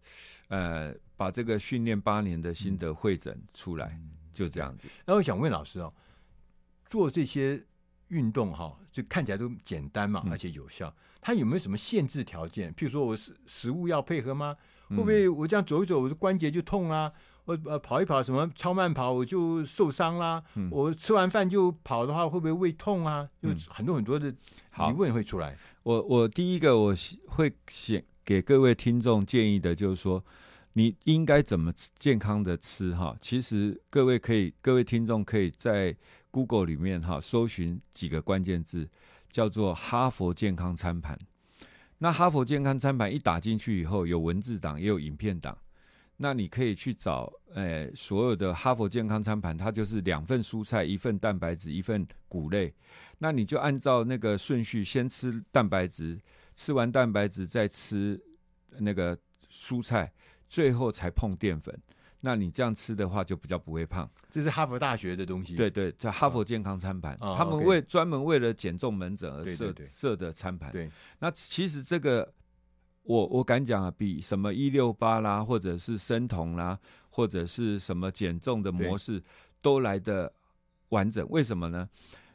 [0.48, 4.86] 呃把这个训练八年的心得会诊出来，嗯、就这样子。
[5.06, 5.90] 然后我想问老师哦，
[6.84, 7.64] 做这些。
[8.10, 10.88] 运动哈，就看起来都简单嘛，而且有效。
[10.88, 12.72] 嗯、它有没有什么限制条件？
[12.74, 14.56] 譬如说我食食物要配合吗？
[14.90, 17.10] 会不会我这样走一走，我的关节就痛啊？
[17.46, 20.42] 我呃跑一跑什么超慢跑我就受伤啦？
[20.56, 23.28] 嗯、我吃完饭就跑的话会不会胃痛啊？
[23.42, 25.56] 就很多很多的疑问会出来。
[25.82, 26.94] 我我第一个我
[27.28, 30.22] 会写给各位听众建议的就是说，
[30.72, 33.16] 你应该怎么健康的吃哈？
[33.20, 35.96] 其实各位可以，各位听众可以在。
[36.32, 38.88] Google 里面哈，搜寻几个关键字，
[39.32, 41.18] 叫做哈佛健康餐盘。
[41.98, 45.58] 那哈佛健康餐盘一打进去以后，有文字档，也有影片档。
[46.18, 52.72] 那你可以去找，诶、所有的哈佛健康餐盘，它就是两份蔬菜，一份蛋白质，一份谷类。
[53.18, 56.16] 那你就按照那个顺序，先吃蛋白质，
[56.54, 58.22] 吃完蛋白质再吃
[58.78, 59.18] 那个
[59.50, 60.12] 蔬菜，
[60.50, 61.74] 最后才碰淀粉。
[62.22, 64.06] 那你这样吃的话，就比较不会胖。
[64.28, 65.56] 这是哈佛大学的东西。
[65.56, 70.70] 对对，叫哈佛健康餐盘，哦、他们为、专门为了减重门诊而设设的餐盘。
[70.70, 70.90] 对，
[71.20, 72.30] 那其实这个
[73.04, 76.78] 我我敢讲啊，比什么一六八啦，或者是生酮啦，
[77.10, 79.22] 或者是什么减重的模式
[79.62, 80.30] 都来得
[80.90, 81.26] 完整。
[81.30, 81.88] 为什么呢？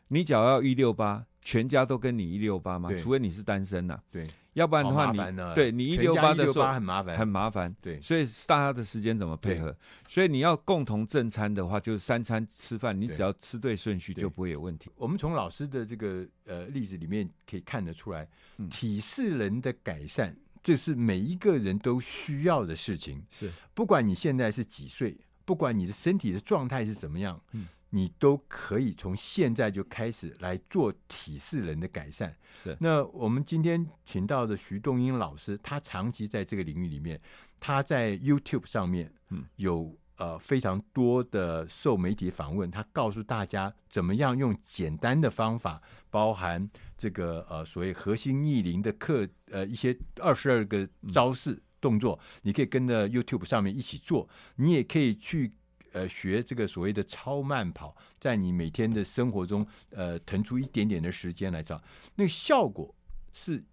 [0.07, 2.89] 你只要要一六八，全家都跟你一六八吗？
[2.95, 4.03] 除非你是单身呐、啊。
[4.09, 4.26] 对。
[4.56, 7.76] 要不然的话你，你对你一六八的时候很麻烦，很麻烦。
[7.82, 9.76] 对，所以大家的时间怎么配合？
[10.08, 14.89] 所以你要共同正餐的话，就是三餐吃饭，你只要吃对顺序，就不会有问题。
[14.95, 18.28] 我们从老师的这个呃例子里面可以看得出来，
[18.58, 20.34] 嗯、体适能的改善，
[20.64, 23.22] 这是每一个人都需要的事情。
[23.30, 27.68] 是，不管你现在是几岁，不管你的身体的状态是怎么样，嗯。
[27.96, 32.36] 你都可以从现在就开始来做体适人的改善。
[32.62, 32.76] 是。
[32.82, 37.22] 那我们今天请到的徐东英老师，他长期在这个领域里面，
[37.58, 54.28] 他在 YouTube 上面，嗯，有呃非常多的受媒体访问，他告诉大家怎么样用简单的方法，包含这个呃所谓核心逆龄的课，呃一些二十二个招式动作，你可以跟着 YouTube 上面一起做，
[54.58, 55.54] 你也可以去。
[55.96, 61.82] 呃，学这个所谓的超慢跑，在你每天的生活中，呃，腾出一点点的时间来找，
[62.16, 62.93] 那个效果
[63.32, 63.64] 是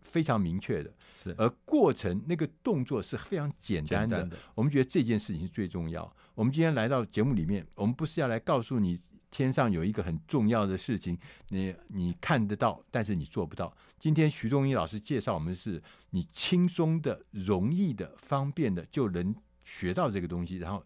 [0.00, 0.90] 非常明确的，
[1.22, 4.20] 是而过程那个动作是非常简单的。
[4.20, 6.10] 单的我们觉得这件事情是最重要。
[6.34, 8.98] 我们今天来到节目里面，我们不是要来告诉你
[9.30, 11.18] 天上有一个很重要的事情，
[11.50, 13.70] 你你看得到，但是你做不到。
[13.98, 20.82] 今天徐东一老师介绍我们是，你轻松的、容易的、方便的就能学到这个东西，然后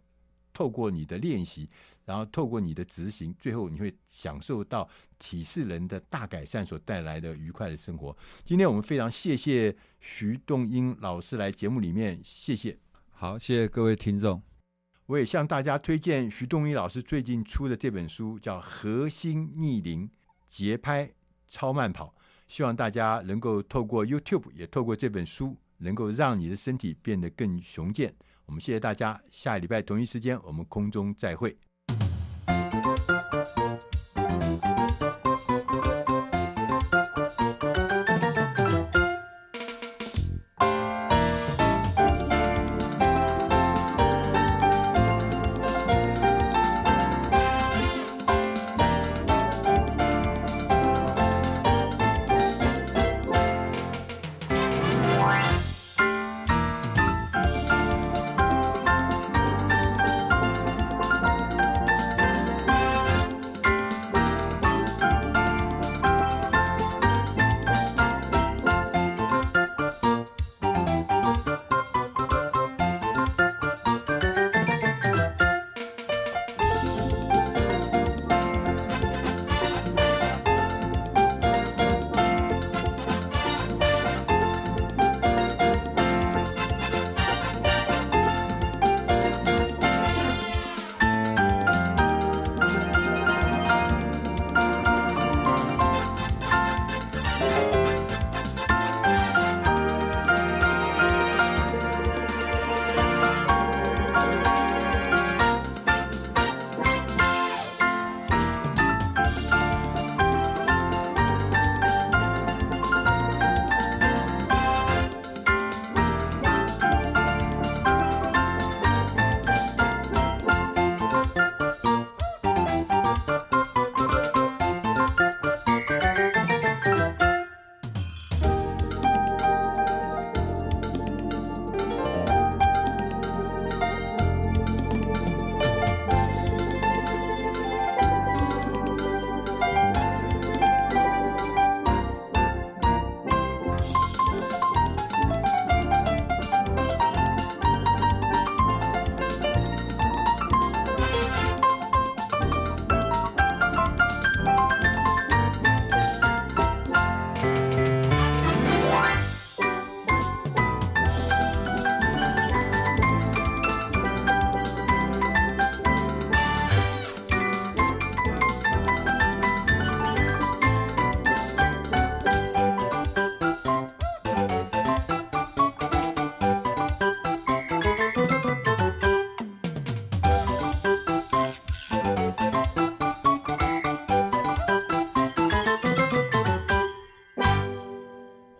[0.54, 1.68] 透过你的练习。
[2.06, 4.86] 然后透过你的执行，最后你会享受到
[5.18, 8.14] 体适人的大改善所带来的愉快的生活。
[8.44, 12.76] 今天我们非常谢谢徐东英老师来节目里面，谢谢。
[13.10, 14.42] 好，谢谢各位听众。
[15.06, 20.10] 我也向大家推荐徐东英老师最近出的这本书，叫《核心逆龄
[20.50, 21.10] 节拍
[21.48, 22.08] 超慢跑》，
[22.46, 28.14] 希望大家能够透过 YouTube，也透过这本书，能够让你的身体变得更雄健。
[28.46, 31.56] 我们谢谢大家，下礼拜同一时间我们空中再会。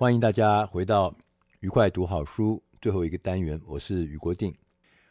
[0.05, 1.17] 欢迎大家回到
[1.61, 4.55] 愉快读好书最后一个单元，我是余国定。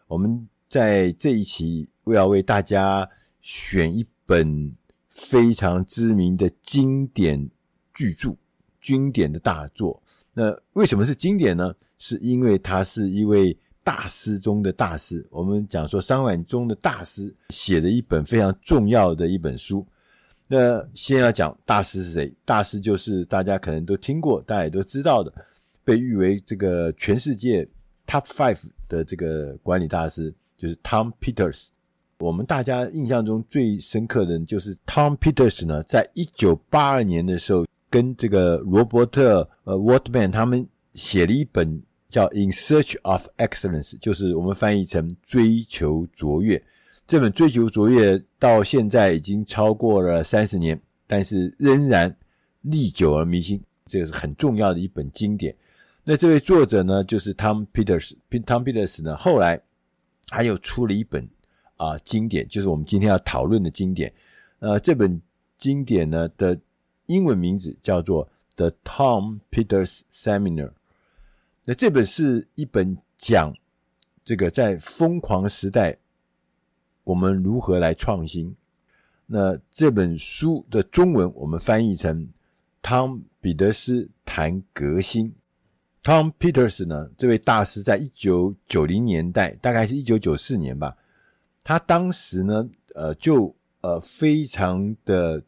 [0.06, 3.10] 我们在这一期，我要为大家
[3.42, 4.72] 选一本
[5.10, 7.50] 非常知名的经典
[7.92, 8.38] 巨著、
[8.84, 10.00] 经典的大作。
[10.32, 11.74] 那为什么是经典呢？
[11.98, 15.28] 是因为他是一位大师中的大师。
[15.32, 19.84] 我们讲说商管中的大师写的一本非常重要的一本书。
[20.54, 22.32] 那先要讲大师是谁？
[22.46, 25.34] 大师就是大家可能都听过，大家也都知道的，
[25.84, 27.68] 被誉为这个全世界
[28.06, 31.70] Top Five 的这个管理大师，就是 Tom Peters。
[32.20, 46.64] 我们大家印象中最深刻的就是 Tom Peters 呢，在一九八二年的时候，跟这个罗伯特呃 Waldman 他们写了一本叫《In Search of Excellence》，就是我们翻译成“追求卓越”。
[47.06, 52.16] 这本《追求卓越》到现在已经超过了三十年，但是仍然
[52.62, 55.54] 历久而弥新，这个是很重要的一本经典。
[56.06, 58.16] 那这位作者呢，就是 Tom Peters。
[58.30, 59.62] Tom Peters 呢，后来
[60.30, 61.28] 还有出了一本
[61.76, 64.12] 啊经典，就是我们今天要讨论的经典。
[64.60, 65.22] 呃，这本
[65.58, 66.58] 经典呢的
[67.08, 68.26] 英文名字叫做
[68.56, 70.70] 《The Tom Peters Seminar》。
[71.66, 73.54] 那这本是一本讲
[74.24, 75.98] 这个在疯狂时代。
[77.04, 78.56] 我们如何来创新？
[79.26, 82.30] 那这本书的中文我们翻译成
[82.82, 85.34] 汤彼得斯谈革新。
[86.04, 90.98] Tom Peters 呢，这位大师在一九九零年代，大概是一九九四年吧，
[91.64, 95.42] 他当时呢，呃，就呃非常的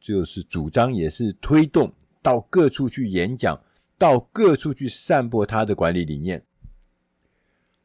[0.00, 3.58] 就是主张，也是推动到各处去演讲，
[3.96, 6.44] 到各处去散播他的管理理念。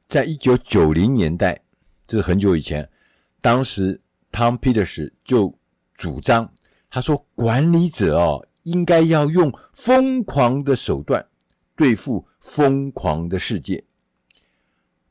[0.08, 1.62] 在一九九零年代，
[2.08, 2.90] 这是很久以前，
[3.42, 4.00] 当时
[4.32, 5.58] Tom Peters 就
[5.94, 6.52] 主张，
[6.90, 11.26] 他说管理者哦，应该要用疯狂的手段。
[11.76, 13.84] 对付疯狂的世界，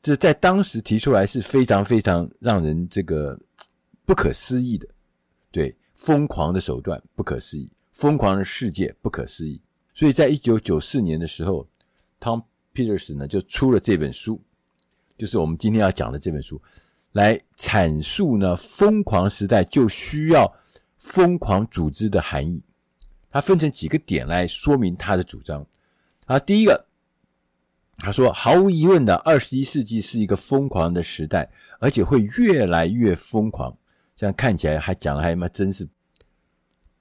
[0.01, 3.39] 这在当时提出来是非常非常让人这个
[4.05, 4.85] 不可思议的。
[5.49, 9.61] 对，疯狂的手段不可思议，疯狂的世界不可思议。
[9.93, 11.65] 所以在一九九四年的时候
[12.19, 14.37] ，Tom Peters 呢就出了这本书，
[15.17, 16.61] 就是我们今天要讲的这本书，
[17.17, 20.53] 来阐述呢疯狂时代就需要
[20.99, 22.61] 疯狂组织的含义。
[23.31, 25.65] 它分成几个点来说明他的主张。
[26.27, 26.85] 啊，第一个，
[27.97, 31.49] 他说，毫无疑问的，二十一世纪是一个疯狂的时代，
[31.79, 33.75] 而且会越来越疯狂。
[34.15, 35.87] 这样看起来还讲的还蛮真是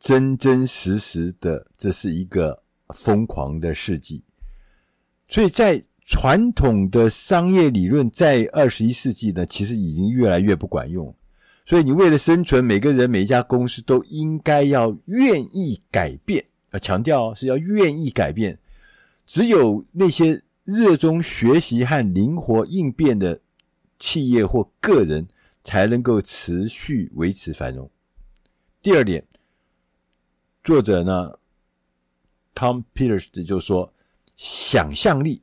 [0.01, 4.23] 真真实实的，这是一个疯狂的世纪。
[5.29, 11.13] 所以在传统的商业理论，在二十一世纪呢，其实已经越来越不管用。
[11.65, 18.57] 所以你为了生存，每个人每一家公司都应该要愿意改变，要强调是要愿意改变。
[19.27, 23.41] 只有那些热衷学习和灵活应变的
[23.99, 25.27] 企业或个人，
[25.65, 27.91] 才能够持续维持繁荣。
[28.81, 29.27] 第二点，
[30.63, 31.33] 作者呢
[32.55, 33.93] ，Tom Peters 就说，
[34.37, 35.43] 想象力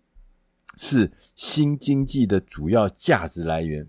[0.78, 3.88] 是新经济的主要价值来源。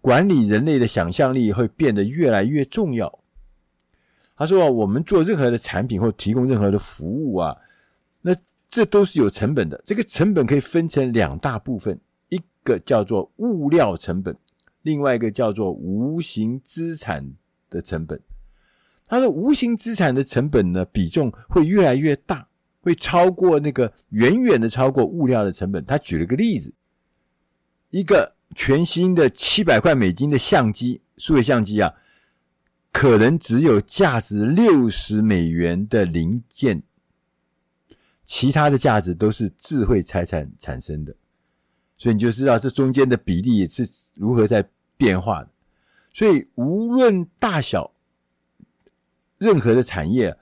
[0.00, 3.18] 管理人类的想象力会变得越来越重要。
[4.36, 7.54] 他说啊，我们做任何的产品或提供任何的服务啊，
[8.22, 8.34] 那
[8.68, 12.00] 这都是有成本的，这个成本可以分成两大部分，
[12.30, 14.34] 一个叫做物料成本，
[14.80, 17.34] 另外一个叫做无形资产
[17.68, 18.18] 的成本。
[19.06, 22.48] 他说，无形资产的成本呢，比重会越来越大，
[22.80, 25.84] 会超过那个远远的超过物料的成本。
[25.84, 26.72] 他举了个例子，
[27.90, 31.94] 一个全新的七百块美金的相机，数位相机啊，
[32.92, 36.82] 可能只有价值六十美元的零件。
[38.24, 41.12] 其他的价值都是智慧财产产生的，
[41.98, 44.64] 所以你就知道这中间的比例是如何在
[44.96, 45.50] 变化的。
[46.14, 47.92] 所以无论大小，
[49.36, 50.38] 任何的产业，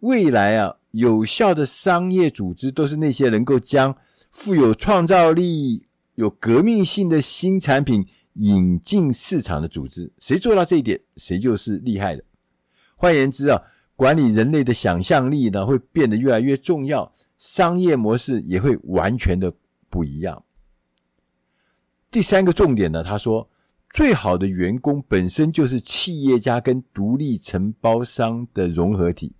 [0.00, 3.96] 未来啊，有效的商业组织都是那些能够将
[4.30, 5.82] 富有创造力、
[6.14, 10.12] 有革命性的新产品引进市场的组织。
[10.18, 12.22] 谁做到这一点，谁就是厉害的。
[12.94, 13.60] 换言之啊，
[13.96, 17.12] 管理人类的想象力呢，会变得越来越重要。
[17.36, 19.52] 商业模式也会完全的
[19.88, 20.44] 不一样。
[22.10, 23.48] 第三个重点呢，他说，
[23.90, 29.34] 最好的员工本身就是企业家跟独立承包商的融合体。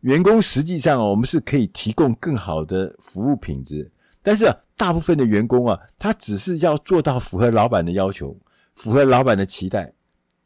[0.00, 3.90] 员工实际上，我们是可以提供更好的服务品质，
[4.22, 8.34] 但是啊大部分的员工啊，他只是要做到符合老板的要求，
[8.74, 9.92] 符合老板的期待，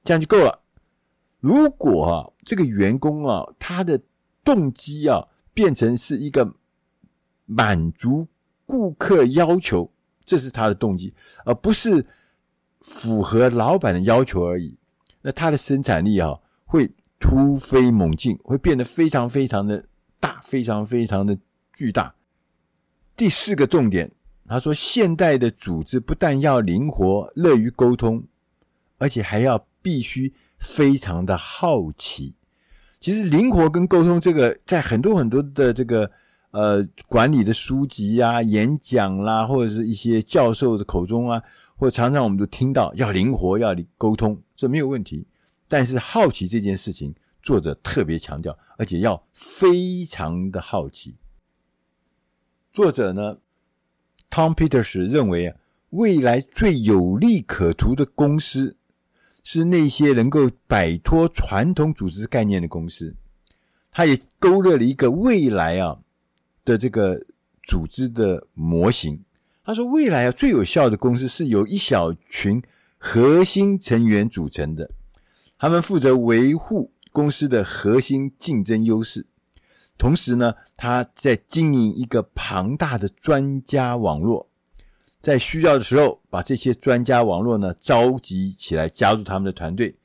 [0.02, 0.60] 这样就够了。
[1.38, 4.00] 如果啊，这个员工啊，他的
[4.42, 6.54] 动机啊，变成是一个
[7.44, 8.26] 满足
[8.66, 9.92] 顾客要求，
[10.24, 12.04] 这是他的动机，而不是
[12.80, 14.76] 符合老板的要求而已。
[15.22, 16.34] 那他的生产力啊，
[16.64, 16.90] 会
[17.24, 19.82] 突飞猛进，会变得非常非常的
[20.20, 21.38] 大，非常非常的
[21.72, 22.14] 巨大。
[23.16, 24.12] 第四个重点，
[24.46, 28.22] 他说，现代的组织不但要灵活、乐于沟通，
[28.98, 32.34] 而且还要必须非常的好奇。
[33.00, 36.10] 其实灵活跟沟通这个，在很多很多的这个
[36.50, 41.42] 呃管理的书籍啊、演讲啦，或者是一些教授的口中啊，
[41.74, 45.26] 或者常常我们都听到要灵活、要沟通，这没有问题。
[45.68, 51.16] 但是好奇这件事情，作者特别强调，而且要非常的好奇。
[52.72, 53.38] 作者呢
[54.30, 55.56] ，Tom Peters 认为啊，
[55.90, 58.76] 未来最有利可图的公司。
[59.46, 63.14] 是那些能够摆脱传统组织概念的公司，
[63.90, 66.00] 他也勾勒了一个未来啊
[66.64, 67.22] 的这个
[67.62, 69.22] 组织的模型。
[69.62, 72.62] 他说，未来啊最有效的公司是由一小群
[72.96, 74.90] 核心成员组成的，
[75.64, 79.26] 他们负责维护公司的核心竞争优势，
[79.96, 84.50] 同时呢，他在经营一个庞大的专家网络。
[85.22, 89.96] 在需要的时候，把这些专家网络呢召集起来，加入他们的团队。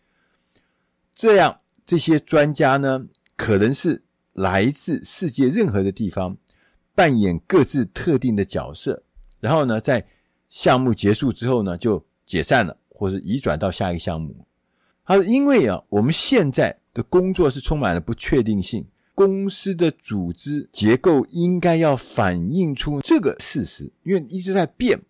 [1.14, 4.02] 这样，这些专家呢，可能是
[4.32, 6.38] 来自世界任何的地方，
[6.96, 9.04] 扮演各自特定的角色，
[9.42, 10.08] 然后呢，在
[10.48, 14.46] 项目结束之后呢，就解散了，或是移转到下一个项目。
[15.10, 18.86] 他说：“因为啊，我们现在的工作是充满了不确定性，
[19.16, 25.02] 公司的组织结构应该要反映出这个事实，因为一直在变，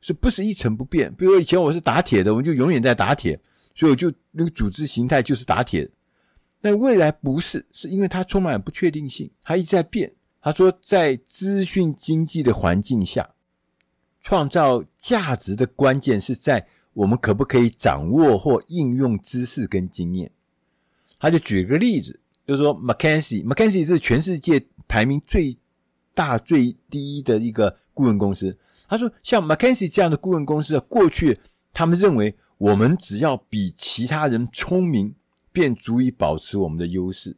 [0.00, 1.12] 是不是一成不变？
[1.14, 3.38] 比如说以前我是打铁的，我们就永远在打铁，
[3.74, 5.86] 所以我就那个组织形态就是打铁。
[6.62, 10.10] 但未来不是，是因为它充满了不确定性，它一直在变。
[10.40, 13.28] 他说，在资讯经济的环境下。”
[14.22, 20.30] 创造价值的关键是在我们可不可以掌握或应用知识跟经验。
[21.20, 25.56] 他就举个例子，就是说，McKinsey，McKinsey 是全世界排名最
[26.14, 28.56] 大最低的一个顾问公司。
[28.88, 31.38] 他说，像 McKinsey 这样的顾问公司，过去
[31.72, 35.14] 他们认为我们只要比其他人聪明，
[35.52, 37.36] 便足以保持我们的优势。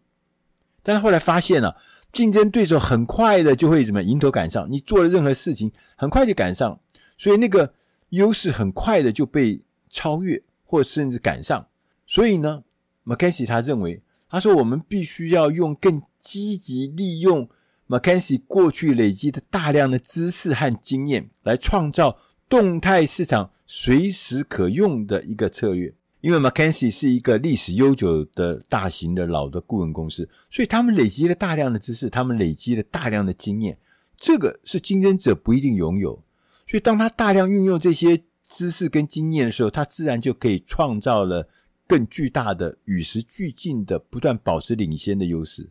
[0.82, 1.76] 但是后来发现了啊。
[2.12, 6.80] 竞争对手很快的就会怎么迎头赶上，你做了任何事情，很快就赶上，
[7.18, 7.70] 所以那个
[8.10, 11.66] 优势很快的就被超越，或甚至赶上。
[12.06, 12.64] 所以呢
[13.04, 17.48] ，McKinsey 他认为，他说我们必须要用更积极利用
[17.88, 25.94] McKinsey 过去累积的大量的知识和经验，来创造动态市场随时可用的一个策略。
[26.20, 33.78] 因为 McKinsey 是一个历史悠久的大型的老的顾问公司，所以他们累积了大量的知识，他们累积了大量的经验，
[34.16, 36.24] 这个是竞争者不一定拥有。
[36.66, 41.48] 所以当他大量运用这些知识跟经验的时候，他自然就可以创造了
[41.86, 45.70] 更巨大的与时俱进的、不断保持领先的优势。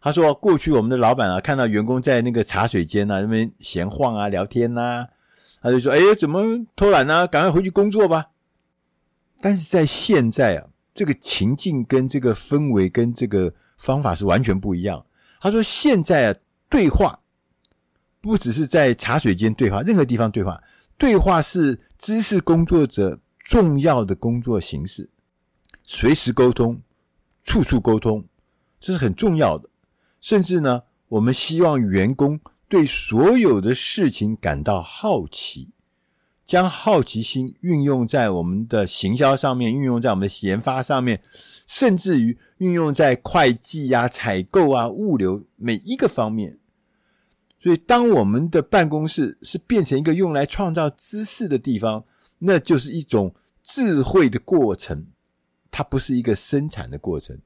[0.00, 5.06] 他说：“过去我们的老板啊，看到员工在那个茶水间啊那边闲晃啊、聊天呐、
[5.62, 8.26] 他就说：‘哎，怎么偷懒呢、赶快回去工作吧。’”
[9.40, 15.06] 但是在现在啊，这个情境跟这个氛围跟这个方法是完全不一样。
[15.40, 16.38] 他说，现在啊，
[16.68, 17.18] 对话
[18.24, 20.58] 不只是在茶水间对话，任何地方对话，
[20.96, 25.10] 对话是知识工作者重要的工作形式，
[25.82, 26.80] 随时沟通，
[27.42, 28.24] 处处沟通，
[28.80, 29.68] 这是很重要的。
[30.22, 35.68] 甚至呢，我们希望员工对所有的事情感到好奇。
[36.46, 41.22] 将好奇心运用在我们的行销上面，运用在我们的研发上面，
[41.66, 46.58] 甚至于运用在会计啊、采购啊、物流每一个方面。
[47.64, 52.04] 所以，当我们的办公室是变成一个用来创造知识的地方，
[52.38, 55.06] 那就是一种智慧的过程，
[55.70, 57.38] 它不是一个生产的过程。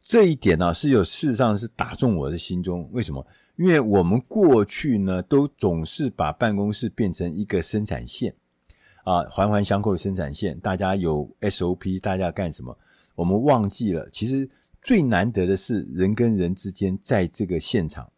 [0.00, 2.88] 这一点呢、是有事实上是打中我的心中。
[2.90, 3.26] 为什么？
[3.56, 8.34] 因为我们过去呢，都总是把办公室变成一个生产线，
[9.04, 10.58] 啊，环环相扣的生产线。
[10.60, 12.74] 大家有 SOP，大家干什么？
[13.14, 14.48] 我们忘记了，其实
[14.80, 18.10] 最难得的是人跟人之间在这个现场。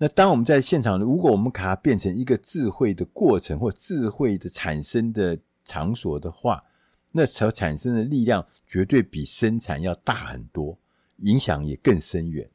[0.00, 6.62] 那当我们在现场，如果我们把它变成一个智慧的过程或智慧的产生的场所的话，
[7.10, 10.78] 那所产生的力量绝对比生产要大很多，
[11.16, 12.48] 影响也更深远。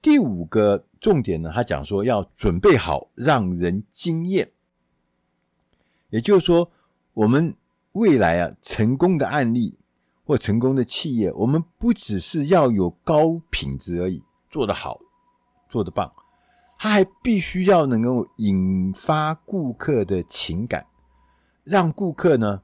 [0.00, 4.48] 第五个重点呢，他讲说要准备好让人惊艳，
[6.10, 6.70] 也就是说，
[7.14, 7.52] 我们
[7.92, 9.76] 未来啊成功的案例
[10.24, 15.00] 或成功的企业，我们不只是要有高品质而已，做得好，
[15.68, 16.12] 做得棒，
[16.78, 20.86] 他还必须要能够引发顾客的情感，
[21.64, 22.62] 让顾客呢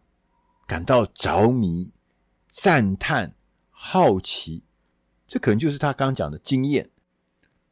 [0.66, 1.92] 感到着迷、
[2.46, 3.34] 赞叹、
[3.70, 4.62] 好奇，
[5.26, 6.88] 这可能就是他刚刚讲的惊艳。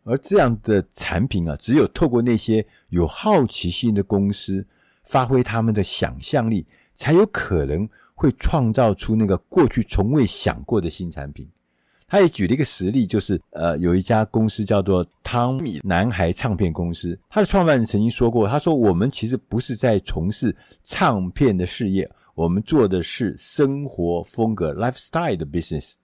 [0.05, 4.67] 而这样的产品啊，只有透过那些有好奇心的公司，
[5.05, 11.49] 发挥他们的想象力，才有可能会创造出那个过去从未想过的新产品。
[12.13, 20.55] 他也举了一个实例，就是呃，有一家公司叫做汤米男孩唱片公司，他的创办人曾经说过，他说：“我们其实不是在从事
[20.85, 25.95] 唱片的事业，我们做的是生活风格 （lifestyle） 的 business。”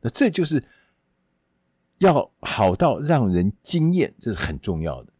[0.00, 0.64] 那这就是。
[1.98, 5.12] 要好到让人惊艳，这是很重要的。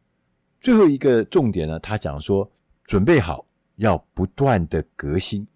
[0.61, 2.51] 最后一个重点呢，他讲说，
[2.85, 3.47] 准备好
[3.77, 5.47] 要不断的革新。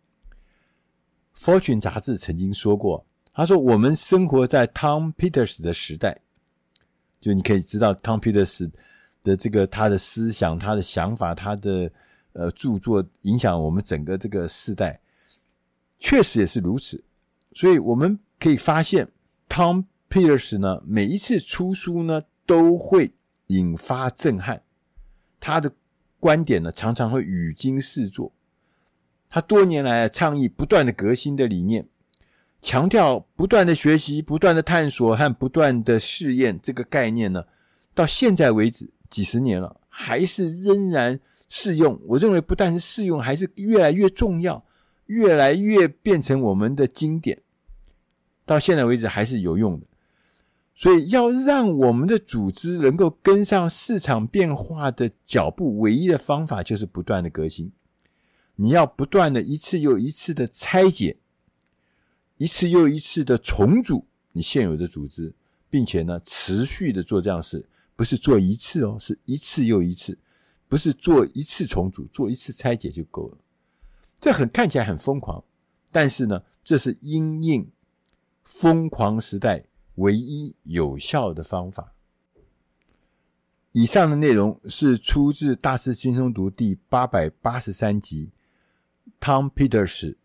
[1.36, 3.04] Fortune 杂志曾经说过，
[3.40, 6.20] 他说我们生活在 Tom Peters 的时代，
[7.18, 8.70] 就你可以知道 Tom Peters
[9.24, 11.90] 的这个他的思想、他的想法、他的
[12.34, 15.00] 呃著作影响我们整个这个世代，
[15.98, 17.02] 确实也是如此。
[17.54, 19.08] 所以我们可以发现
[19.48, 19.84] Tom。
[20.10, 23.12] Peters 呢，每一次出书呢，都会
[23.46, 24.60] 引发震撼。
[25.38, 25.72] 他的
[26.18, 28.32] 观点呢，常常会语惊四座。
[29.30, 31.86] 他多年来倡议不断的革新的理念，
[32.62, 37.44] 强调不断的学习、不断的探索和不断的试验这个概念呢，
[37.94, 42.00] 到现在为止几十年了，还是仍然适用。
[42.06, 44.64] 我认为不但是适用，还是越来越重要，
[45.06, 47.40] 越来越变成我们的经典。
[48.44, 49.86] 到现在为止还是有用的。
[50.74, 57.70] 所以，要让我们的组织能够跟上市场变化的脚步，唯一的方法就是不断的革新。
[58.56, 61.18] 你要不断的一次又一次的拆解，
[62.40, 65.34] 一次又一次的重组你现有的组织，
[65.68, 70.18] 并且呢，持续的做这样事，不是做一次哦，是一次又一次，
[70.66, 73.36] 不是做一次重组，做一次拆解就够了。
[74.18, 75.44] 这很看起来很疯狂，
[75.92, 77.70] 但是呢，这是因应
[78.42, 79.66] 疯狂时代。
[79.96, 81.92] 唯一有效的方法。
[83.72, 88.30] 以上的内容是出自《大师轻松读》第八百八十三集
[89.20, 90.16] ，Tom Peters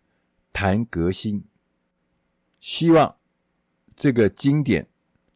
[0.53, 1.43] 谈革新。
[2.65, 3.15] 希望
[3.95, 4.87] 这个经典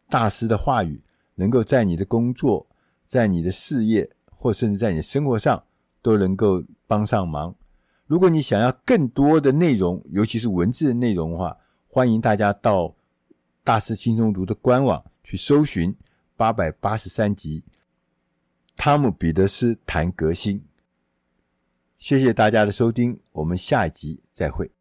[0.09, 1.03] 大师的话语
[1.35, 2.65] 能够在你的工作、
[3.05, 5.63] 在你的事业，或甚至在你生活上
[6.01, 7.55] 都能够帮上忙。
[8.07, 11.55] 如果你想要更多的内容，尤其是文字的内容的话，
[11.87, 12.95] 欢迎大家到。
[13.61, 15.95] 大师轻松读的官网去搜寻
[16.35, 17.63] 八百八十三集，
[18.75, 20.63] 汤姆·彼得斯谈革新。
[21.99, 24.71] 谢谢大家的收听，我们下一集再会。